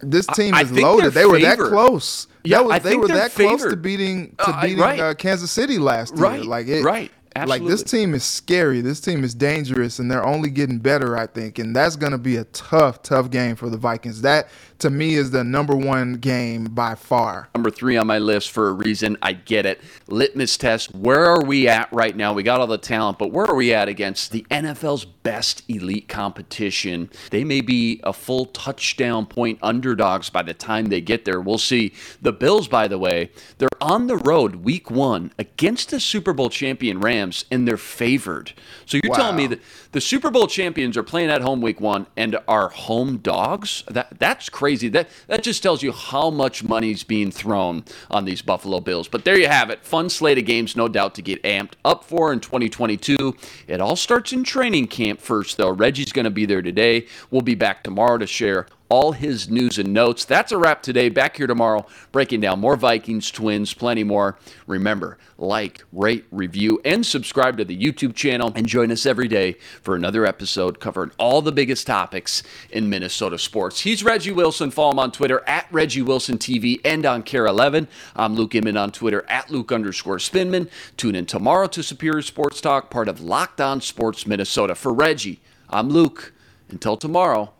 this 0.00 0.26
team 0.28 0.54
is 0.54 0.70
loaded. 0.72 1.12
They 1.12 1.26
were 1.26 1.40
that 1.40 1.58
close. 1.58 2.26
Yeah, 2.44 2.60
was, 2.60 2.82
they 2.82 2.96
were 2.96 3.08
that 3.08 3.32
favored. 3.32 3.58
close 3.58 3.70
to 3.70 3.76
beating 3.76 4.34
to 4.38 4.50
uh, 4.50 4.62
beating 4.62 4.78
right. 4.78 5.00
uh, 5.00 5.14
Kansas 5.14 5.50
City 5.50 5.78
last 5.78 6.14
year. 6.14 6.24
Right. 6.24 6.44
Like 6.44 6.68
it, 6.68 6.84
right. 6.84 7.10
Absolutely. 7.36 7.66
Like 7.66 7.70
this 7.70 7.82
team 7.82 8.14
is 8.14 8.24
scary. 8.24 8.80
This 8.80 9.00
team 9.00 9.24
is 9.24 9.34
dangerous, 9.34 9.98
and 9.98 10.10
they're 10.10 10.24
only 10.24 10.50
getting 10.50 10.78
better. 10.78 11.16
I 11.16 11.26
think, 11.26 11.58
and 11.58 11.74
that's 11.74 11.96
going 11.96 12.12
to 12.12 12.18
be 12.18 12.36
a 12.36 12.44
tough, 12.44 13.02
tough 13.02 13.30
game 13.30 13.56
for 13.56 13.70
the 13.70 13.76
Vikings. 13.76 14.22
That 14.22 14.48
to 14.78 14.90
me 14.90 15.14
is 15.14 15.32
the 15.32 15.42
number 15.42 15.74
one 15.74 16.14
game 16.14 16.64
by 16.64 16.94
far. 16.94 17.48
Number 17.54 17.70
three 17.70 17.96
on 17.96 18.06
my 18.06 18.18
list 18.18 18.50
for 18.50 18.68
a 18.68 18.72
reason. 18.72 19.16
I 19.22 19.32
get 19.32 19.66
it. 19.66 19.80
Litmus 20.06 20.56
test. 20.56 20.94
Where 20.94 21.24
are 21.24 21.44
we 21.44 21.68
at 21.68 21.92
right 21.92 22.16
now? 22.16 22.32
We 22.32 22.44
got 22.44 22.60
all 22.60 22.66
the 22.66 22.78
talent, 22.78 23.18
but 23.18 23.32
where 23.32 23.46
are 23.46 23.56
we 23.56 23.74
at 23.74 23.88
against 23.88 24.30
the 24.30 24.46
NFL's 24.50 25.04
best 25.04 25.62
elite 25.68 26.08
competition? 26.08 27.10
They 27.30 27.42
may 27.42 27.60
be 27.60 28.00
a 28.04 28.12
full 28.12 28.46
touchdown 28.46 29.26
point 29.26 29.58
underdogs 29.62 30.30
by 30.30 30.42
the 30.42 30.54
time 30.54 30.86
they 30.86 31.00
get 31.00 31.24
there. 31.24 31.40
We'll 31.40 31.58
see. 31.58 31.92
The 32.22 32.32
Bills, 32.32 32.68
by 32.68 32.86
the 32.86 32.98
way, 32.98 33.30
they're 33.58 33.68
on 33.80 34.06
the 34.06 34.16
road 34.16 34.56
week 34.56 34.90
one 34.90 35.32
against 35.38 35.90
the 35.90 35.98
Super 35.98 36.32
Bowl 36.32 36.50
champion 36.50 37.00
Rams, 37.00 37.44
and 37.50 37.66
they're 37.66 37.76
favored. 37.76 38.52
So 38.86 38.98
you're 39.02 39.10
wow. 39.10 39.16
telling 39.16 39.36
me 39.36 39.46
that 39.48 39.60
the 39.90 40.00
Super 40.00 40.30
Bowl 40.30 40.46
champions 40.46 40.96
are 40.96 41.02
playing 41.02 41.30
at 41.30 41.42
home 41.42 41.60
week 41.60 41.80
one 41.80 42.06
and 42.16 42.38
are 42.46 42.68
home 42.68 43.18
dogs? 43.18 43.82
That 43.88 44.18
that's 44.20 44.48
crazy. 44.48 44.67
That 44.76 45.08
that 45.26 45.42
just 45.42 45.62
tells 45.62 45.82
you 45.82 45.92
how 45.92 46.30
much 46.30 46.62
money's 46.62 47.02
being 47.02 47.30
thrown 47.30 47.84
on 48.10 48.24
these 48.24 48.42
Buffalo 48.42 48.80
Bills. 48.80 49.08
But 49.08 49.24
there 49.24 49.38
you 49.38 49.48
have 49.48 49.70
it. 49.70 49.84
Fun 49.84 50.10
slate 50.10 50.38
of 50.38 50.44
games, 50.44 50.76
no 50.76 50.88
doubt, 50.88 51.14
to 51.16 51.22
get 51.22 51.42
amped 51.42 51.72
up 51.84 52.04
for 52.04 52.32
in 52.32 52.40
2022. 52.40 53.36
It 53.66 53.80
all 53.80 53.96
starts 53.96 54.32
in 54.32 54.44
training 54.44 54.88
camp 54.88 55.20
first, 55.20 55.56
though. 55.56 55.70
Reggie's 55.70 56.12
going 56.12 56.24
to 56.24 56.30
be 56.30 56.46
there 56.46 56.62
today. 56.62 57.06
We'll 57.30 57.42
be 57.42 57.54
back 57.54 57.82
tomorrow 57.82 58.18
to 58.18 58.26
share 58.26 58.66
all 58.88 59.12
his 59.12 59.48
news 59.48 59.78
and 59.78 59.92
notes. 59.92 60.24
That's 60.24 60.52
a 60.52 60.58
wrap 60.58 60.82
today. 60.82 61.08
Back 61.08 61.36
here 61.36 61.46
tomorrow, 61.46 61.86
breaking 62.12 62.40
down 62.40 62.60
more 62.60 62.76
Vikings, 62.76 63.30
Twins, 63.30 63.74
plenty 63.74 64.04
more. 64.04 64.38
Remember, 64.66 65.18
like, 65.36 65.84
rate, 65.92 66.24
review, 66.30 66.80
and 66.84 67.04
subscribe 67.04 67.56
to 67.58 67.64
the 67.64 67.78
YouTube 67.78 68.14
channel. 68.14 68.52
And 68.54 68.66
join 68.66 68.90
us 68.90 69.06
every 69.06 69.28
day 69.28 69.54
for 69.82 69.94
another 69.94 70.24
episode 70.26 70.80
covering 70.80 71.12
all 71.18 71.42
the 71.42 71.52
biggest 71.52 71.86
topics 71.86 72.42
in 72.70 72.88
Minnesota 72.88 73.38
sports. 73.38 73.80
He's 73.80 74.02
Reggie 74.02 74.32
Wilson. 74.32 74.70
Follow 74.70 74.92
him 74.92 74.98
on 74.98 75.12
Twitter 75.12 75.42
at 75.46 75.66
Reggie 75.70 76.02
Wilson 76.02 76.38
TV 76.38 76.80
and 76.84 77.04
on 77.04 77.22
KARE 77.22 77.46
11. 77.46 77.88
I'm 78.16 78.34
Luke 78.34 78.54
Inman 78.54 78.76
on 78.76 78.90
Twitter 78.92 79.24
at 79.28 79.50
Luke 79.50 79.70
underscore 79.72 80.18
Spinman. 80.18 80.68
Tune 80.96 81.14
in 81.14 81.26
tomorrow 81.26 81.66
to 81.68 81.82
Superior 81.82 82.22
Sports 82.22 82.60
Talk, 82.60 82.90
part 82.90 83.08
of 83.08 83.20
Locked 83.20 83.60
On 83.60 83.80
Sports 83.80 84.26
Minnesota. 84.26 84.74
For 84.74 84.92
Reggie, 84.92 85.40
I'm 85.68 85.88
Luke. 85.88 86.32
Until 86.70 86.98
tomorrow, 86.98 87.54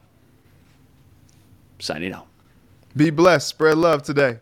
signing 1.78 2.12
out. 2.12 2.26
Be 2.96 3.10
blessed. 3.10 3.48
Spread 3.48 3.78
love 3.78 4.02
today. 4.02 4.40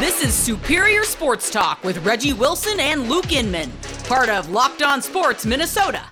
This 0.00 0.22
is 0.22 0.32
Superior 0.32 1.02
Sports 1.04 1.50
Talk 1.50 1.82
with 1.82 2.04
Reggie 2.04 2.32
Wilson 2.32 2.78
and 2.78 3.08
Luke 3.08 3.32
Inman, 3.32 3.70
part 4.04 4.28
of 4.28 4.50
Locked 4.50 4.82
On 4.82 5.02
Sports 5.02 5.44
Minnesota. 5.44 6.08